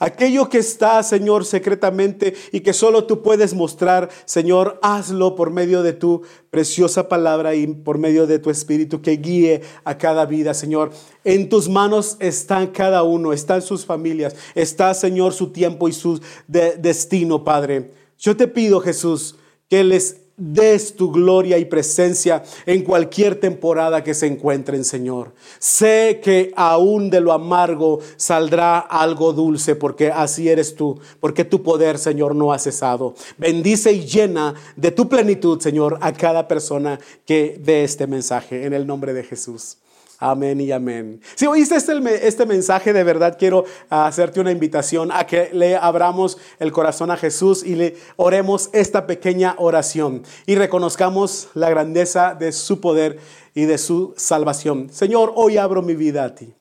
Aquello 0.00 0.48
que 0.48 0.58
está, 0.58 1.02
Señor, 1.02 1.44
secretamente 1.44 2.34
y 2.52 2.60
que 2.60 2.72
solo 2.72 3.04
tú 3.04 3.20
puedes 3.20 3.52
mostrar, 3.52 4.08
Señor, 4.26 4.78
hazlo 4.80 5.34
por 5.34 5.50
medio 5.50 5.82
de 5.82 5.92
tu 5.92 6.22
preciosa 6.50 7.08
palabra 7.08 7.56
y 7.56 7.66
por 7.66 7.98
medio 7.98 8.28
de 8.28 8.38
tu 8.38 8.48
espíritu 8.48 9.02
que 9.02 9.16
guíe 9.16 9.62
a 9.82 9.98
cada 9.98 10.24
vida, 10.24 10.54
Señor. 10.54 10.92
En 11.24 11.48
tus 11.48 11.68
manos 11.68 12.16
están 12.20 12.68
cada 12.68 13.02
uno, 13.02 13.32
están 13.32 13.60
sus 13.60 13.84
familias, 13.84 14.36
está, 14.54 14.94
Señor, 14.94 15.32
su 15.32 15.50
tiempo 15.50 15.88
y 15.88 15.92
su 15.92 16.20
destino, 16.46 17.42
Padre. 17.42 17.90
Yo 18.18 18.36
te 18.36 18.48
pido, 18.48 18.80
Jesús, 18.80 19.36
que 19.68 19.84
les 19.84 20.16
des 20.38 20.94
tu 20.94 21.10
gloria 21.10 21.58
y 21.58 21.64
presencia 21.64 22.44
en 22.64 22.82
cualquier 22.84 23.40
temporada 23.40 24.04
que 24.04 24.14
se 24.14 24.26
encuentren, 24.26 24.84
Señor. 24.84 25.34
Sé 25.58 26.20
que 26.22 26.52
aún 26.56 27.10
de 27.10 27.20
lo 27.20 27.32
amargo 27.32 27.98
saldrá 28.16 28.78
algo 28.78 29.32
dulce, 29.32 29.74
porque 29.74 30.12
así 30.12 30.48
eres 30.48 30.76
tú, 30.76 30.98
porque 31.20 31.44
tu 31.44 31.62
poder, 31.62 31.98
Señor, 31.98 32.36
no 32.36 32.52
ha 32.52 32.58
cesado. 32.58 33.14
Bendice 33.36 33.92
y 33.92 34.06
llena 34.06 34.54
de 34.76 34.92
tu 34.92 35.08
plenitud, 35.08 35.60
Señor, 35.60 35.98
a 36.00 36.12
cada 36.12 36.46
persona 36.46 37.00
que 37.26 37.60
ve 37.60 37.82
este 37.82 38.06
mensaje, 38.06 38.64
en 38.64 38.72
el 38.72 38.86
nombre 38.86 39.12
de 39.12 39.24
Jesús. 39.24 39.78
Amén 40.20 40.60
y 40.60 40.72
amén. 40.72 41.20
Si 41.36 41.46
oíste 41.46 41.76
este, 41.76 42.26
este, 42.26 42.44
mensaje, 42.44 42.92
de 42.92 43.04
verdad 43.04 43.36
quiero 43.38 43.64
hacerte 43.88 44.40
una 44.40 44.50
invitación 44.50 45.12
a 45.12 45.24
que 45.26 45.50
le 45.52 45.76
abramos 45.76 46.38
el 46.58 46.72
corazón 46.72 47.12
a 47.12 47.16
Jesús 47.16 47.62
y 47.64 47.76
le 47.76 47.96
oremos 48.16 48.68
esta 48.72 49.06
pequeña 49.06 49.54
oración 49.58 50.24
y 50.44 50.56
reconozcamos 50.56 51.50
la 51.54 51.70
grandeza 51.70 52.34
de 52.34 52.50
su 52.50 52.80
poder 52.80 53.20
y 53.54 53.66
de 53.66 53.78
su 53.78 54.12
salvación. 54.16 54.90
Señor, 54.92 55.32
hoy 55.36 55.56
abro 55.56 55.82
mi 55.82 55.94
vida 55.94 56.24
a 56.24 56.34
ti. 56.34 56.52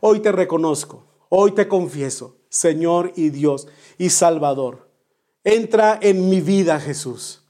Hoy 0.00 0.20
te 0.20 0.32
reconozco. 0.32 1.04
Hoy 1.28 1.52
te 1.52 1.68
confieso, 1.68 2.38
Señor 2.48 3.12
y 3.14 3.28
Dios 3.28 3.68
y 3.98 4.08
Salvador. 4.08 4.88
Entra 5.44 5.98
en 6.00 6.30
mi 6.30 6.40
vida, 6.40 6.80
Jesús, 6.80 7.42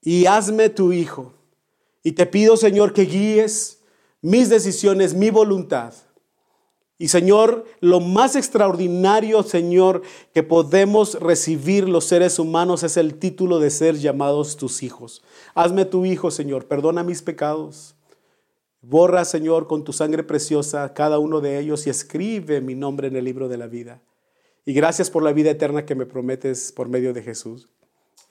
y 0.00 0.26
hazme 0.26 0.68
tu 0.68 0.92
hijo. 0.92 1.34
Y 2.04 2.12
te 2.12 2.26
pido, 2.26 2.56
Señor, 2.56 2.92
que 2.92 3.02
guíes 3.02 3.81
mis 4.22 4.48
decisiones, 4.48 5.14
mi 5.14 5.30
voluntad. 5.30 5.92
Y 6.96 7.08
Señor, 7.08 7.64
lo 7.80 7.98
más 7.98 8.36
extraordinario, 8.36 9.42
Señor, 9.42 10.02
que 10.32 10.44
podemos 10.44 11.18
recibir 11.18 11.88
los 11.88 12.04
seres 12.04 12.38
humanos 12.38 12.84
es 12.84 12.96
el 12.96 13.16
título 13.16 13.58
de 13.58 13.70
ser 13.70 13.96
llamados 13.96 14.56
tus 14.56 14.84
hijos. 14.84 15.22
Hazme 15.54 15.84
tu 15.84 16.04
hijo, 16.04 16.30
Señor, 16.30 16.66
perdona 16.66 17.02
mis 17.02 17.20
pecados. 17.20 17.96
Borra, 18.82 19.24
Señor, 19.24 19.66
con 19.66 19.82
tu 19.82 19.92
sangre 19.92 20.22
preciosa 20.22 20.94
cada 20.94 21.18
uno 21.18 21.40
de 21.40 21.58
ellos 21.58 21.86
y 21.86 21.90
escribe 21.90 22.60
mi 22.60 22.76
nombre 22.76 23.08
en 23.08 23.16
el 23.16 23.24
libro 23.24 23.48
de 23.48 23.56
la 23.56 23.66
vida. 23.66 24.00
Y 24.64 24.72
gracias 24.72 25.10
por 25.10 25.24
la 25.24 25.32
vida 25.32 25.50
eterna 25.50 25.84
que 25.84 25.96
me 25.96 26.06
prometes 26.06 26.70
por 26.70 26.88
medio 26.88 27.12
de 27.12 27.22
Jesús. 27.22 27.68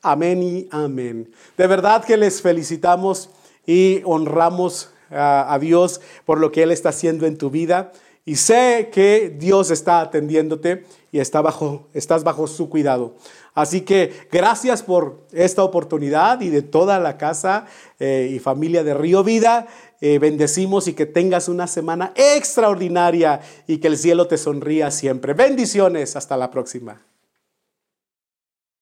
Amén 0.02 0.42
y 0.44 0.68
amén. 0.72 1.30
De 1.58 1.68
verdad 1.68 2.06
que 2.06 2.16
les 2.16 2.42
felicitamos 2.42 3.30
y 3.66 4.02
honramos 4.06 4.92
a, 5.12 5.58
Dios 5.60 6.02
por 6.26 6.40
lo 6.40 6.52
que 6.52 6.64
Él 6.64 6.72
está 6.72 6.90
haciendo 6.90 7.26
en 7.26 7.38
tu 7.38 7.50
vida. 7.50 7.92
Y 8.24 8.36
sé 8.36 8.90
que 8.92 9.36
Dios 9.36 9.72
está 9.72 10.00
atendiéndote 10.00 10.86
y 11.12 11.20
está 11.20 11.42
bajo, 11.42 11.88
estás 11.94 12.24
bajo 12.24 12.48
su 12.48 12.70
cuidado. 12.70 13.16
Así 13.54 13.82
que 13.82 14.14
gracias 14.32 14.84
por 14.84 15.18
esta 15.32 15.64
oportunidad 15.64 16.40
y 16.42 16.50
de 16.50 16.62
toda 16.62 17.00
la 17.00 17.18
casa 17.18 17.66
eh, 18.00 18.32
y 18.32 18.40
familia 18.40 18.84
de 18.84 18.94
Río 18.94 19.24
Vida. 19.24 19.68
Eh, 20.00 20.20
bendecimos 20.20 20.88
y 20.88 20.94
que 20.94 21.06
tengas 21.06 21.50
una 21.50 21.68
semana 21.68 22.14
extraordinaria 22.16 23.42
y 23.68 23.80
que 23.80 23.88
el 23.88 23.98
cielo 23.98 24.28
te 24.28 24.38
sonría 24.38 24.90
siempre. 24.92 25.34
Bendiciones. 25.34 26.16
Hasta 26.16 26.38
la 26.38 26.50
próxima. 26.50 27.02